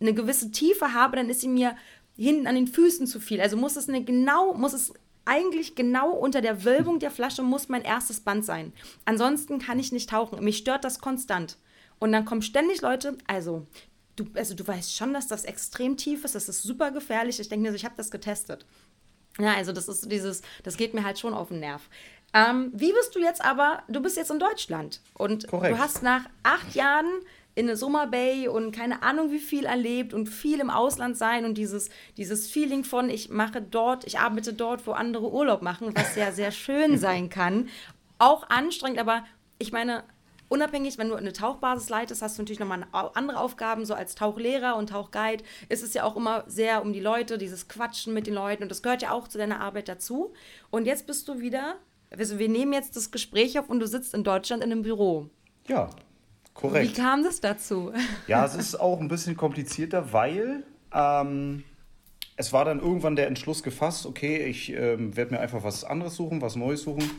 [0.00, 1.76] eine gewisse Tiefe habe, dann ist sie mir
[2.16, 3.40] hinten an den Füßen zu viel.
[3.40, 4.92] Also muss es eine genau, muss es
[5.24, 8.72] eigentlich genau unter der Wölbung der Flasche muss mein erstes Band sein.
[9.04, 10.42] Ansonsten kann ich nicht tauchen.
[10.42, 11.58] Mich stört das konstant.
[11.98, 13.66] Und dann kommen ständig Leute, also
[14.16, 17.40] du, also du weißt schon, dass das extrem tief ist, das ist super gefährlich.
[17.40, 18.64] Ich denke mir so, ich habe das getestet.
[19.38, 21.88] Ja, also das ist dieses, das geht mir halt schon auf den Nerv.
[22.34, 25.74] Ähm, wie bist du jetzt aber, du bist jetzt in Deutschland und Korrekt.
[25.74, 27.06] du hast nach acht Jahren
[27.58, 31.44] in der Summer Bay und keine Ahnung wie viel erlebt und viel im Ausland sein
[31.44, 35.90] und dieses, dieses Feeling von, ich mache dort, ich arbeite dort, wo andere Urlaub machen,
[35.92, 37.68] was ja sehr schön sein kann.
[38.18, 39.24] auch anstrengend, aber
[39.58, 40.04] ich meine,
[40.48, 44.76] unabhängig, wenn du eine Tauchbasis leitest, hast du natürlich nochmal andere Aufgaben, so als Tauchlehrer
[44.76, 48.34] und Tauchguide ist es ja auch immer sehr um die Leute, dieses Quatschen mit den
[48.34, 50.32] Leuten und das gehört ja auch zu deiner Arbeit dazu.
[50.70, 51.74] Und jetzt bist du wieder,
[52.16, 55.28] also wir nehmen jetzt das Gespräch auf und du sitzt in Deutschland in einem Büro.
[55.66, 55.90] Ja,
[56.58, 56.90] korrekt.
[56.90, 57.92] Wie kam das dazu?
[58.26, 61.64] Ja, es ist auch ein bisschen komplizierter, weil ähm,
[62.36, 66.16] es war dann irgendwann der Entschluss gefasst, okay, ich ähm, werde mir einfach was anderes
[66.16, 67.10] suchen, was Neues suchen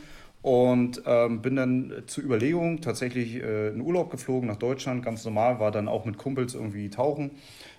[0.42, 5.58] und ähm, bin dann zur Überlegung tatsächlich äh, in Urlaub geflogen nach Deutschland, ganz normal,
[5.58, 7.30] war dann auch mit Kumpels irgendwie tauchen,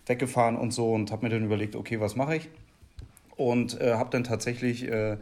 [0.07, 2.49] weggefahren und so und habe mir dann überlegt, okay, was mache ich?
[3.35, 5.17] Und äh, habe dann tatsächlich äh,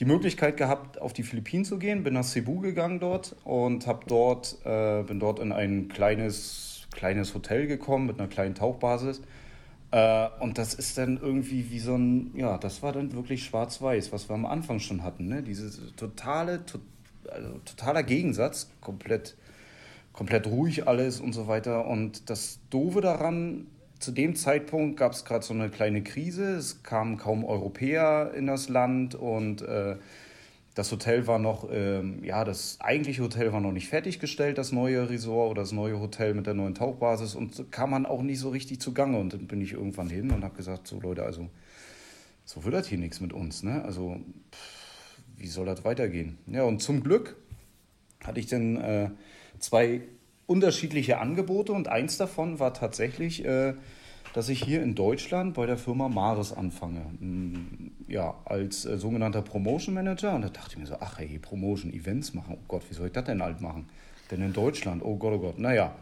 [0.00, 4.04] die Möglichkeit gehabt, auf die Philippinen zu gehen, bin nach Cebu gegangen dort und habe
[4.06, 9.22] dort, äh, bin dort in ein kleines, kleines Hotel gekommen mit einer kleinen Tauchbasis
[9.90, 14.12] äh, und das ist dann irgendwie wie so ein, ja, das war dann wirklich schwarz-weiß,
[14.12, 15.28] was wir am Anfang schon hatten.
[15.28, 15.42] Ne?
[15.42, 16.78] Dieses totale, to,
[17.30, 19.36] also totaler Gegensatz, komplett,
[20.12, 21.86] komplett ruhig alles und so weiter.
[21.86, 23.66] Und das Doofe daran,
[23.98, 28.46] zu dem Zeitpunkt gab es gerade so eine kleine Krise, es kamen kaum Europäer in
[28.46, 29.96] das Land und äh,
[30.74, 35.10] das Hotel war noch, ähm, ja, das eigentliche Hotel war noch nicht fertiggestellt, das neue
[35.10, 38.50] Resort oder das neue Hotel mit der neuen Tauchbasis und kam man auch nicht so
[38.50, 39.18] richtig zugange.
[39.18, 41.48] Und dann bin ich irgendwann hin und habe gesagt, so Leute, also
[42.44, 43.84] so wird das hier nichts mit uns, ne?
[43.84, 44.20] Also
[44.52, 46.38] pff, wie soll das weitergehen?
[46.46, 47.34] Ja, und zum Glück
[48.22, 49.10] hatte ich dann äh,
[49.58, 50.02] zwei
[50.48, 53.74] unterschiedliche Angebote und eins davon war tatsächlich äh,
[54.34, 57.00] dass ich hier in Deutschland bei der Firma Maris anfange.
[57.18, 60.34] Mm, ja, als äh, sogenannter Promotion Manager.
[60.34, 62.56] Und da dachte ich mir so, ach hey, Promotion, Events machen.
[62.56, 63.88] Oh Gott, wie soll ich das denn alt machen?
[64.30, 65.58] Denn in Deutschland, oh Gott, oh Gott.
[65.58, 65.94] Naja.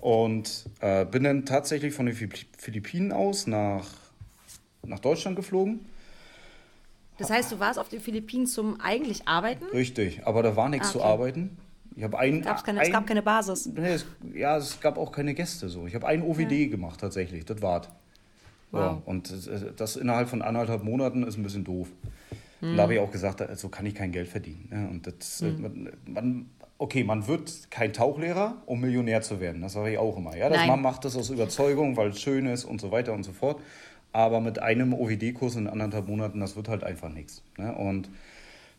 [0.00, 3.86] Und äh, bin dann tatsächlich von den Philippinen aus nach,
[4.86, 5.80] nach Deutschland geflogen.
[7.16, 9.64] Das heißt, du warst auf den Philippinen zum eigentlich Arbeiten?
[9.72, 10.98] Richtig, aber da war nichts ah, okay.
[10.98, 11.58] zu arbeiten.
[11.98, 13.66] Ich habe ein, keine, ein, es gab keine Basis.
[13.66, 15.84] Nee, es, ja, es gab auch keine Gäste so.
[15.88, 16.68] Ich habe ein OVD ja.
[16.68, 17.88] gemacht tatsächlich, das war's.
[18.70, 18.80] Wow.
[18.80, 19.34] Ja, und
[19.76, 21.88] das, innerhalb von anderthalb Monaten ist ein bisschen doof.
[22.60, 22.70] Mhm.
[22.70, 24.68] Und da habe ich auch gesagt, so kann ich kein Geld verdienen.
[24.70, 25.60] Ja, und das, mhm.
[25.60, 29.60] man, man, okay, man wird kein Tauchlehrer, um Millionär zu werden.
[29.60, 30.36] Das sage ich auch immer.
[30.36, 33.24] Ja, das, man macht das aus Überzeugung, weil es schön ist und so weiter und
[33.24, 33.60] so fort.
[34.12, 37.42] Aber mit einem OVD-Kurs in anderthalb Monaten, das wird halt einfach nichts.
[37.56, 37.74] Ne?
[37.74, 38.08] Und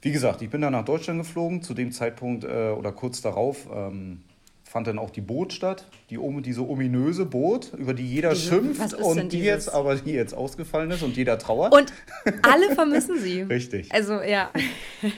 [0.02, 1.62] wie gesagt, ich bin dann nach Deutschland geflogen.
[1.62, 4.22] Zu dem Zeitpunkt äh, oder kurz darauf ähm,
[4.64, 5.86] fand dann auch die Boot statt.
[6.10, 10.34] Die, diese ominöse Boot, über die jeder diese, schimpft und die jetzt aber die jetzt
[10.34, 11.74] ausgefallen ist und jeder trauert.
[11.74, 11.92] Und
[12.44, 13.42] alle vermissen sie.
[13.42, 13.92] Richtig.
[13.92, 14.52] Also ja.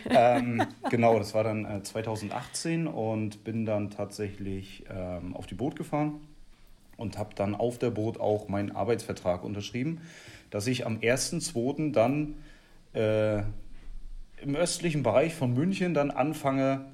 [0.09, 5.75] Ähm, genau, das war dann äh, 2018 und bin dann tatsächlich ähm, auf die Boot
[5.75, 6.21] gefahren
[6.97, 10.01] und habe dann auf der Boot auch meinen Arbeitsvertrag unterschrieben,
[10.49, 11.91] dass ich am 1.2.
[11.91, 12.35] dann
[12.93, 13.43] äh,
[14.41, 16.85] im östlichen Bereich von München dann anfange,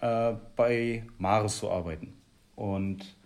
[0.00, 2.12] äh, bei Maris zu arbeiten.
[2.56, 3.16] Und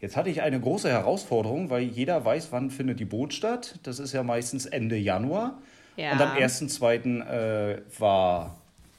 [0.00, 3.78] jetzt hatte ich eine große Herausforderung, weil jeder weiß, wann findet die Boot statt.
[3.82, 5.58] Das ist ja meistens Ende Januar.
[5.96, 6.12] Ja.
[6.12, 7.24] Und am 1.2.
[7.24, 8.56] Äh, war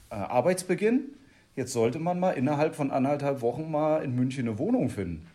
[0.10, 1.16] äh, Arbeitsbeginn.
[1.56, 5.26] Jetzt sollte man mal innerhalb von anderthalb Wochen mal in München eine Wohnung finden.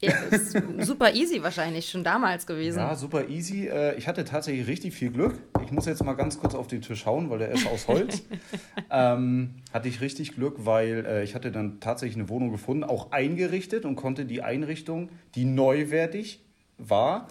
[0.00, 2.78] Ja, ist super easy wahrscheinlich schon damals gewesen.
[2.78, 3.68] Ja, super easy.
[3.68, 5.38] Äh, ich hatte tatsächlich richtig viel Glück.
[5.62, 8.22] Ich muss jetzt mal ganz kurz auf den Tisch hauen, weil der ist aus Holz.
[8.90, 13.12] ähm, hatte ich richtig Glück, weil äh, ich hatte dann tatsächlich eine Wohnung gefunden, auch
[13.12, 16.40] eingerichtet und konnte die Einrichtung, die neuwertig
[16.78, 17.28] war,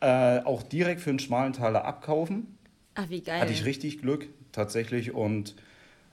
[0.00, 2.56] äh, auch direkt für einen schmalen Taler abkaufen.
[2.94, 3.40] Ach, wie geil.
[3.40, 5.56] Hatte ich richtig Glück tatsächlich und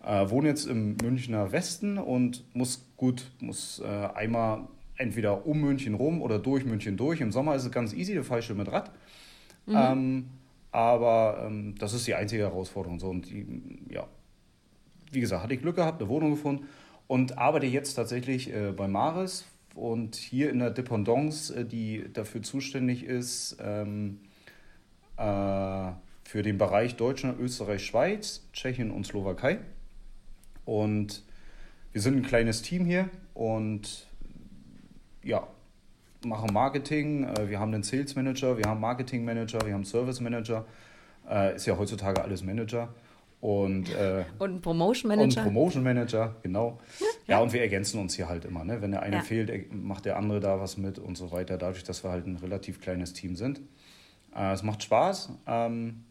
[0.03, 4.67] äh, wohne jetzt im Münchner Westen und muss gut, muss äh, einmal
[5.03, 7.21] entweder um München rum oder durch München durch.
[7.21, 8.91] Im Sommer ist es ganz easy, da fahre ich schon mit Rad.
[9.65, 9.75] Mhm.
[9.75, 10.25] Ähm,
[10.71, 12.99] aber ähm, das ist die einzige Herausforderung.
[12.99, 13.45] So, und die,
[13.89, 14.07] ja,
[15.11, 16.65] wie gesagt, hatte ich Glück gehabt, eine Wohnung gefunden
[17.07, 19.45] und arbeite jetzt tatsächlich äh, bei Maris
[19.75, 24.19] und hier in der Dependance, äh, die dafür zuständig ist, ähm,
[25.17, 25.91] äh,
[26.23, 29.59] für den Bereich Deutschland, Österreich, Schweiz, Tschechien und Slowakei.
[30.65, 31.23] Und
[31.91, 34.07] wir sind ein kleines Team hier und
[35.23, 35.47] ja,
[36.25, 40.19] machen Marketing, äh, wir haben einen Sales Manager, wir haben Marketing Manager, wir haben Service
[40.21, 40.65] Manager.
[41.29, 42.89] Äh, ist ja heutzutage alles Manager.
[43.43, 45.41] Und, äh, und Promotion Manager.
[45.41, 46.79] Und Promotion Manager, genau.
[47.27, 48.63] Ja, und wir ergänzen uns hier halt immer.
[48.63, 48.81] Ne?
[48.81, 49.21] Wenn der eine ja.
[49.21, 51.57] fehlt, macht der andere da was mit und so weiter.
[51.57, 53.59] Dadurch, dass wir halt ein relativ kleines Team sind.
[54.33, 55.31] Äh, es macht Spaß.
[55.45, 56.05] Ähm,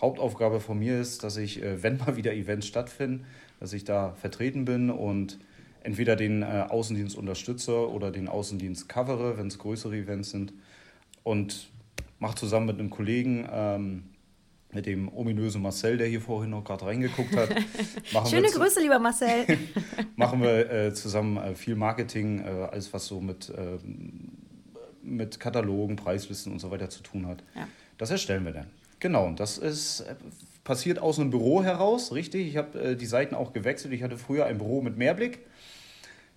[0.00, 3.24] Hauptaufgabe von mir ist, dass ich, äh, wenn mal wieder Events stattfinden,
[3.58, 5.40] dass ich da vertreten bin und
[5.88, 10.52] entweder den äh, Außendienst unterstütze oder den Außendienst covere, wenn es größere Events sind.
[11.22, 11.70] Und
[12.18, 14.02] mache zusammen mit einem Kollegen ähm,
[14.70, 17.48] mit dem ominösen Marcel, der hier vorhin noch gerade reingeguckt hat.
[18.28, 19.46] Schöne Grüße, lieber Marcel.
[20.16, 24.28] machen wir äh, zusammen äh, viel Marketing, äh, alles was so mit, ähm,
[25.02, 27.42] mit Katalogen, Preislisten und so weiter zu tun hat.
[27.54, 27.66] Ja.
[27.96, 28.66] Das erstellen wir dann.
[29.00, 30.16] Genau, und das ist äh,
[30.64, 32.46] passiert aus einem Büro heraus, richtig.
[32.46, 33.94] Ich habe äh, die Seiten auch gewechselt.
[33.94, 35.47] Ich hatte früher ein Büro mit Mehrblick.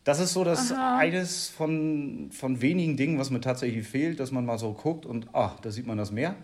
[0.03, 0.97] Das ist so das Aha.
[0.97, 5.27] eines von, von wenigen Dingen, was mir tatsächlich fehlt, dass man mal so guckt und
[5.33, 6.35] ach, da sieht man das mehr.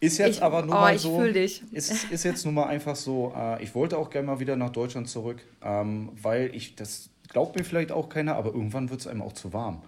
[0.00, 1.22] Ist jetzt ich, aber nur oh, mal so.
[1.22, 1.62] Ist,
[2.10, 5.08] ist jetzt nun mal einfach so, äh, ich wollte auch gerne mal wieder nach Deutschland
[5.08, 9.22] zurück, ähm, weil ich, das glaubt mir vielleicht auch keiner, aber irgendwann wird es einem
[9.22, 9.82] auch zu warm.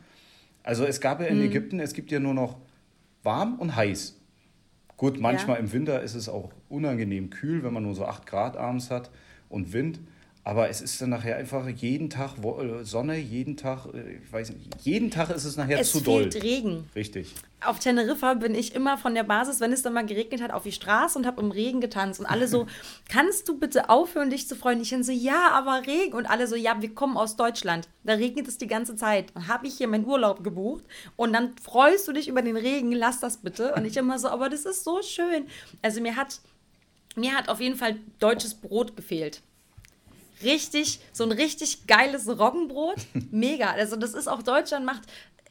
[0.62, 1.46] Also es gab ja in hm.
[1.46, 2.56] Ägypten, es gibt ja nur noch
[3.22, 4.16] warm und heiß.
[4.96, 5.62] Gut, manchmal ja.
[5.62, 9.10] im Winter ist es auch unangenehm kühl, wenn man nur so 8 Grad abends hat
[9.48, 10.00] und Wind.
[10.48, 14.48] Aber es ist dann nachher einfach jeden Tag äh, Sonne, jeden Tag, äh, ich weiß
[14.48, 16.22] nicht, jeden Tag ist es nachher es zu doll.
[16.22, 16.88] Es fehlt Regen.
[16.96, 17.34] Richtig.
[17.60, 20.62] Auf Teneriffa bin ich immer von der Basis, wenn es dann mal geregnet hat, auf
[20.62, 22.18] die Straße und habe im Regen getanzt.
[22.18, 22.66] Und alle so,
[23.10, 24.80] kannst du bitte aufhören, dich zu freuen?
[24.80, 26.14] Ich dann so, ja, aber Regen.
[26.14, 27.86] Und alle so, ja, wir kommen aus Deutschland.
[28.04, 29.26] Da regnet es die ganze Zeit.
[29.34, 30.84] Dann habe ich hier meinen Urlaub gebucht
[31.16, 33.74] und dann freust du dich über den Regen, lass das bitte.
[33.74, 35.46] Und ich immer so, aber das ist so schön.
[35.82, 36.40] Also mir hat,
[37.16, 39.42] mir hat auf jeden Fall deutsches Brot gefehlt
[40.42, 42.98] richtig, so ein richtig geiles Roggenbrot.
[43.30, 43.70] Mega.
[43.72, 45.02] Also das ist auch Deutschland macht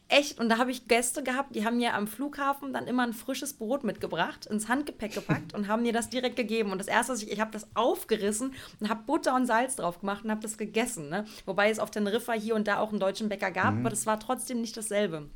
[0.10, 3.14] echt, und da habe ich Gäste gehabt, die haben mir am Flughafen dann immer ein
[3.14, 6.72] frisches Brot mitgebracht, ins Handgepäck gepackt und haben mir das direkt gegeben.
[6.72, 10.00] Und das erste, was ich, ich habe das aufgerissen und habe Butter und Salz drauf
[10.00, 11.10] gemacht und habe das gegessen.
[11.10, 11.26] Ne?
[11.46, 13.82] Wobei es auf Teneriffa hier und da auch einen deutschen Bäcker gab, mhm.
[13.82, 15.30] aber das war trotzdem nicht dasselbe.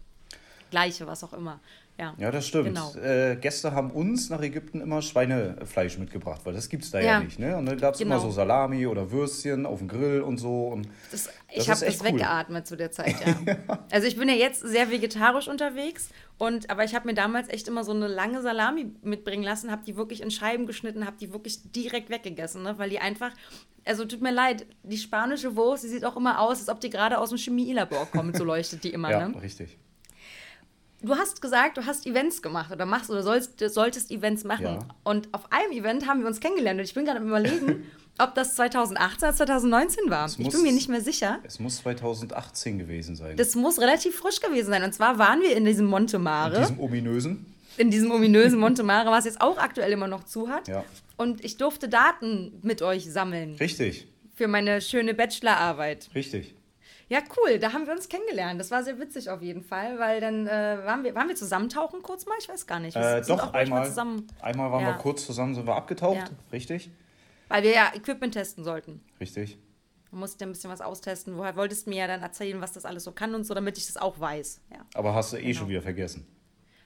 [0.70, 1.60] Gleiche, was auch immer.
[1.98, 2.66] Ja, ja das stimmt.
[2.66, 2.96] Genau.
[2.96, 7.06] Äh, Gäste haben uns nach Ägypten immer Schweinefleisch mitgebracht, weil das gibt es da ja.
[7.06, 7.20] ja.
[7.20, 7.38] nicht.
[7.38, 7.56] Ne?
[7.56, 8.16] Und dann gab es genau.
[8.16, 10.68] immer so Salami oder Würstchen auf dem Grill und so.
[10.68, 12.08] Und das, ich habe das cool.
[12.08, 13.80] weggeatmet zu der Zeit, ja.
[13.92, 17.68] Also ich bin ja jetzt sehr vegetarisch unterwegs, und, aber ich habe mir damals echt
[17.68, 21.32] immer so eine lange Salami mitbringen lassen, habe die wirklich in Scheiben geschnitten, habe die
[21.32, 22.80] wirklich direkt weggegessen, ne?
[22.80, 23.32] weil die einfach
[23.86, 26.90] also tut mir leid, die spanische Wurst, die sieht auch immer aus, als ob die
[26.90, 29.10] gerade aus dem Chemielabor kommt, so leuchtet die immer.
[29.10, 29.42] ja, ne?
[29.42, 29.78] richtig
[31.02, 34.66] du hast gesagt, du hast Events gemacht oder machst oder sollst, solltest Events machen.
[34.66, 34.80] Ja.
[35.04, 37.84] Und auf einem Event haben wir uns kennengelernt und ich bin gerade am überlegen,
[38.18, 40.24] ob das 2018 oder 2019 war.
[40.24, 41.40] Muss, ich bin mir nicht mehr sicher.
[41.44, 43.38] Es muss 2018 gewesen sein.
[43.38, 44.84] Das muss relativ frisch gewesen sein.
[44.84, 46.56] Und zwar waren wir in diesem Montemare.
[46.56, 47.46] In diesem ominösen.
[47.78, 50.68] In diesem ominösen Montemare, was jetzt auch aktuell immer noch zu hat.
[50.68, 50.84] Ja.
[51.18, 53.56] Und ich durfte Daten mit euch sammeln.
[53.56, 54.08] Richtig.
[54.36, 56.10] Für meine schöne Bachelorarbeit.
[56.14, 56.56] Richtig.
[57.12, 57.60] Ja, cool.
[57.60, 58.58] Da haben wir uns kennengelernt.
[58.58, 62.02] Das war sehr witzig auf jeden Fall, weil dann äh, waren, wir, waren wir zusammentauchen
[62.02, 62.36] kurz mal?
[62.40, 62.96] Ich weiß gar nicht.
[62.96, 64.28] Äh, doch, einmal, zusammen...
[64.40, 64.88] einmal waren ja.
[64.92, 66.16] wir kurz zusammen, sind wir abgetaucht.
[66.16, 66.30] Ja.
[66.54, 66.90] Richtig.
[67.50, 69.04] Weil wir ja Equipment testen sollten.
[69.20, 69.58] Richtig.
[70.10, 71.38] Du musst ja ein bisschen was austesten.
[71.38, 73.78] Woher wolltest du mir ja dann erzählen, was das alles so kann und so, damit
[73.78, 74.62] ich das auch weiß.
[74.72, 74.78] Ja.
[74.94, 75.60] Aber hast du eh genau.
[75.60, 76.26] schon wieder vergessen.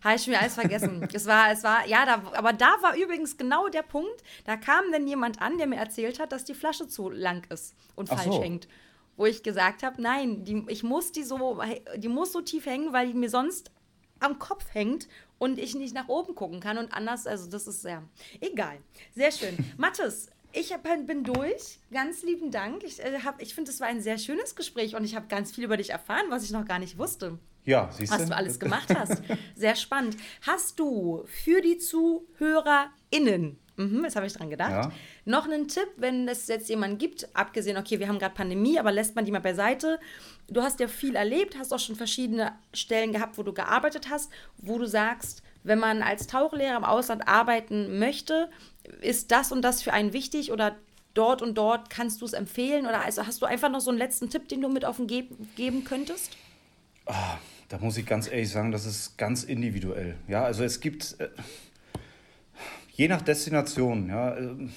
[0.03, 1.07] Habe ich schon wieder alles vergessen.
[1.13, 4.23] es war, es war, ja, da, aber da war übrigens genau der Punkt.
[4.45, 7.76] Da kam dann jemand an, der mir erzählt hat, dass die Flasche zu lang ist
[7.93, 8.41] und Ach falsch so.
[8.41, 8.67] hängt
[9.18, 11.59] wo ich gesagt habe, nein, die, ich muss die so,
[11.97, 13.72] die muss so tief hängen, weil die mir sonst
[14.20, 15.07] am Kopf hängt
[15.38, 18.03] und ich nicht nach oben gucken kann und anders, also das ist sehr
[18.39, 18.78] egal.
[19.13, 19.57] Sehr schön.
[19.78, 21.80] Mathis, ich hab, bin durch.
[21.91, 22.84] Ganz lieben Dank.
[22.84, 25.66] Ich, äh, ich finde, es war ein sehr schönes Gespräch und ich habe ganz viel
[25.66, 27.38] über dich erfahren, was ich noch gar nicht wusste.
[27.66, 28.20] Ja, siehst du.
[28.20, 29.22] Was du alles gemacht hast.
[29.55, 30.16] Sehr spannend.
[30.41, 34.71] Hast du für die ZuhörerInnen Mhm, das habe ich dran gedacht.
[34.71, 34.91] Ja.
[35.26, 38.91] Noch einen Tipp, wenn es jetzt jemanden gibt, abgesehen, okay, wir haben gerade Pandemie, aber
[38.91, 39.99] lässt man die mal beiseite.
[40.47, 44.32] Du hast ja viel erlebt, hast auch schon verschiedene Stellen gehabt, wo du gearbeitet hast,
[44.57, 48.49] wo du sagst, wenn man als Tauchlehrer im Ausland arbeiten möchte,
[49.01, 50.76] ist das und das für einen wichtig oder
[51.13, 52.86] dort und dort kannst du es empfehlen?
[52.86, 55.07] Oder also hast du einfach noch so einen letzten Tipp, den du mit auf den
[55.07, 56.38] Ge geben könntest?
[57.07, 57.13] Oh,
[57.69, 60.15] da muss ich ganz ehrlich sagen, das ist ganz individuell.
[60.28, 61.15] Ja, also es gibt.
[61.19, 61.30] Äh
[62.95, 64.35] je nach Destination, ja.
[64.37, 64.71] Ähm,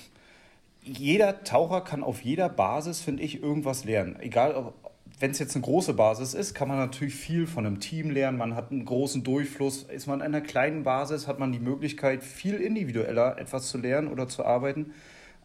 [0.83, 4.17] jeder Taucher kann auf jeder Basis, finde ich, irgendwas lernen.
[4.21, 4.73] Egal,
[5.21, 8.39] wenn es jetzt eine große Basis ist, kann man natürlich viel von einem Team lernen.
[8.39, 9.83] Man hat einen großen Durchfluss.
[9.83, 14.09] Ist man in einer kleinen Basis, hat man die Möglichkeit, viel individueller etwas zu lernen
[14.09, 14.93] oder zu arbeiten.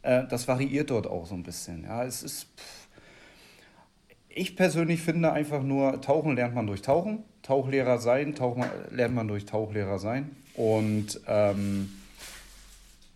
[0.02, 1.84] Äh, das variiert dort auch so ein bisschen.
[1.84, 2.48] Ja, es ist.
[4.30, 7.24] Ich persönlich finde einfach nur, Tauchen lernt man durch Tauchen.
[7.44, 10.36] Tauchlehrer sein, Tauchen lernt man durch Tauchlehrer sein.
[10.56, 11.92] Und ähm,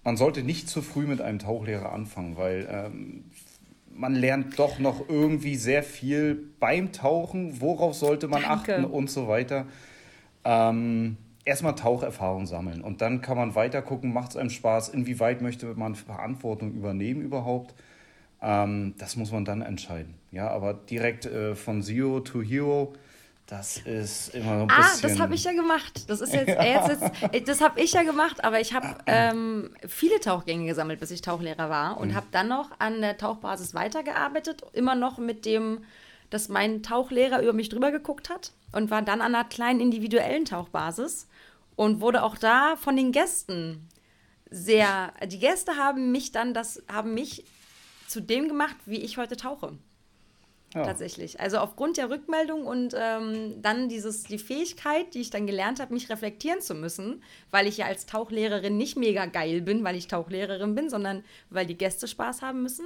[0.08, 3.26] man sollte nicht zu früh mit einem Tauchlehrer anfangen, weil ähm,
[3.94, 7.60] man lernt doch noch irgendwie sehr viel beim Tauchen.
[7.60, 8.76] Worauf sollte man Danke.
[8.76, 9.66] achten und so weiter.
[10.46, 15.42] Ähm, erstmal Taucherfahrung sammeln und dann kann man weiter gucken, macht es einem Spaß, inwieweit
[15.42, 17.76] möchte man Verantwortung übernehmen überhaupt.
[18.42, 20.14] Ähm, das muss man dann entscheiden.
[20.32, 22.94] Ja, aber direkt äh, von Zero to Hero
[23.48, 25.10] Das ist immer so ein Ah, bisschen.
[25.10, 26.10] das habe ich ja gemacht.
[26.10, 28.98] Das ist jetzt, äh, jetzt, jetzt äh, das habe ich ja gemacht, aber ich habe
[29.06, 31.98] ähm, viele Tauchgänge gesammelt, bis ich Tauchlehrer war Mhm.
[32.02, 35.86] und habe dann noch an der Tauchbasis weitergearbeitet, immer noch mit dem,
[36.30, 40.44] dass mein Tauchlehrer über mich drüber geguckt hat und war dann an einer kleinen individuellen
[40.44, 41.28] Tauchbasis
[41.78, 43.88] und wurde auch da von den Gästen
[44.50, 45.14] sehr.
[45.26, 47.46] Die Gäste haben mich dann das haben mich
[48.08, 49.78] zu dem gemacht, wie ich heute tauche
[50.86, 51.40] tatsächlich.
[51.40, 55.94] Also aufgrund der Rückmeldung und ähm, dann dieses, die Fähigkeit, die ich dann gelernt habe,
[55.94, 60.08] mich reflektieren zu müssen, weil ich ja als Tauchlehrerin nicht mega geil bin, weil ich
[60.08, 62.86] Tauchlehrerin bin, sondern weil die Gäste Spaß haben müssen,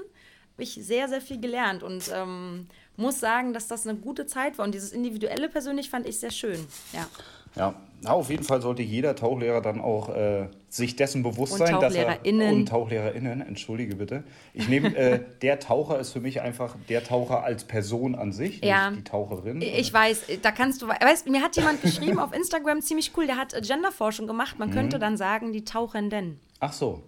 [0.53, 2.67] habe ich sehr, sehr viel gelernt und ähm,
[2.97, 4.65] muss sagen, dass das eine gute Zeit war.
[4.65, 6.67] Und dieses Individuelle persönlich fand ich sehr schön.
[6.93, 7.07] Ja.
[7.55, 7.73] Ja,
[8.03, 11.79] na, auf jeden Fall sollte jeder Tauchlehrer dann auch äh, sich dessen bewusst Und sein,
[11.79, 14.23] dass er und TauchlehrerInnen, entschuldige bitte.
[14.55, 18.63] Ich nehme äh, der Taucher ist für mich einfach der Taucher als Person an sich,
[18.63, 18.89] Ja.
[18.89, 19.61] nicht die Taucherin.
[19.61, 23.37] Ich weiß, da kannst du, weißt, mir hat jemand geschrieben auf Instagram, ziemlich cool, der
[23.37, 24.57] hat äh, Genderforschung gemacht.
[24.57, 26.39] Man könnte dann sagen, die Tauchenden.
[26.59, 27.03] Ach so.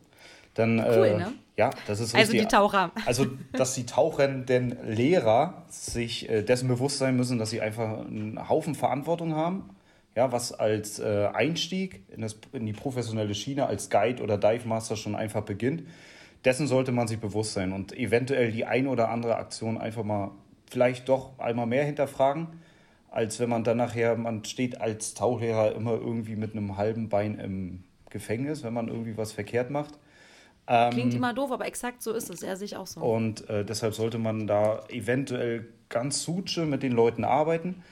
[0.54, 1.34] Dann, Cool, äh, ne?
[1.58, 2.50] Ja, das ist Also richtig.
[2.50, 2.92] die Taucher.
[3.08, 8.48] Also, dass die Tauchenden Lehrer sich äh, dessen bewusst sein müssen, dass sie einfach einen
[8.50, 9.70] Haufen Verantwortung haben.
[10.16, 14.68] Ja, was als äh, Einstieg in, das, in die professionelle Schiene als Guide oder Dive
[14.68, 15.84] Master schon einfach beginnt.
[16.46, 20.32] Dessen sollte man sich bewusst sein und eventuell die ein oder andere Aktion einfach mal
[20.70, 22.48] vielleicht doch einmal mehr hinterfragen,
[23.10, 27.40] als wenn man dann nachher, man steht als Tauchlehrer immer irgendwie mit einem halben Bein
[27.40, 29.98] im Gefängnis, wenn man irgendwie was verkehrt macht.
[30.66, 32.42] Klingt immer doof, aber exakt so ist es.
[32.42, 33.02] Er sich auch so.
[33.02, 37.84] Und äh, deshalb sollte man da eventuell ganz suche mit den Leuten arbeiten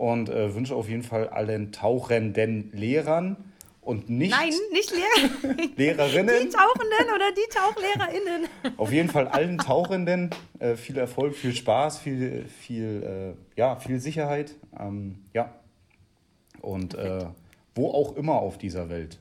[0.00, 3.36] und äh, wünsche auf jeden Fall allen tauchenden Lehrern
[3.82, 5.54] und nicht Nein, nicht Lehrer.
[5.76, 8.48] Die Lehrerinnen, Tauchenden oder die TauchlehrerInnen.
[8.78, 14.00] auf jeden Fall allen Tauchenden äh, viel Erfolg, viel Spaß, viel, viel, äh, ja, viel
[14.00, 14.56] Sicherheit.
[14.78, 15.54] Ähm, ja.
[16.62, 17.26] Und äh,
[17.74, 19.18] wo auch immer auf dieser Welt.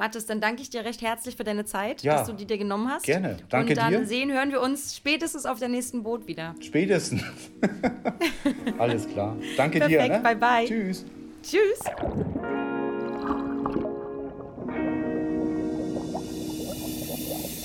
[0.00, 2.16] Mathis, dann danke ich dir recht herzlich für deine Zeit, Ja.
[2.18, 3.04] dass du die dir genommen hast.
[3.04, 3.36] Gerne.
[3.50, 4.06] Danke Und dann dir.
[4.06, 6.54] sehen, hören wir uns spätestens auf der nächsten Boot wieder.
[6.60, 7.22] Spätestens.
[8.78, 9.36] Alles klar.
[9.56, 9.98] Danke dir.
[9.98, 10.34] Perfekt, Ne?
[10.34, 10.64] bye bye.
[10.66, 11.04] Tschüss.
[11.42, 11.80] Tschüss.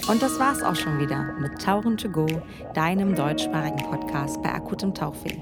[0.08, 2.28] Und das war's auch schon wieder mit Tauchen to go,
[2.74, 5.38] deinem deutschsprachigen Podcast bei akutem Tauchweh.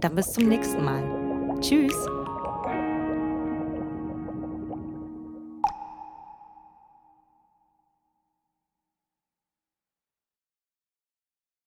[0.00, 1.02] Dann bis zum nächsten Mal.
[1.60, 2.15] Tschüss.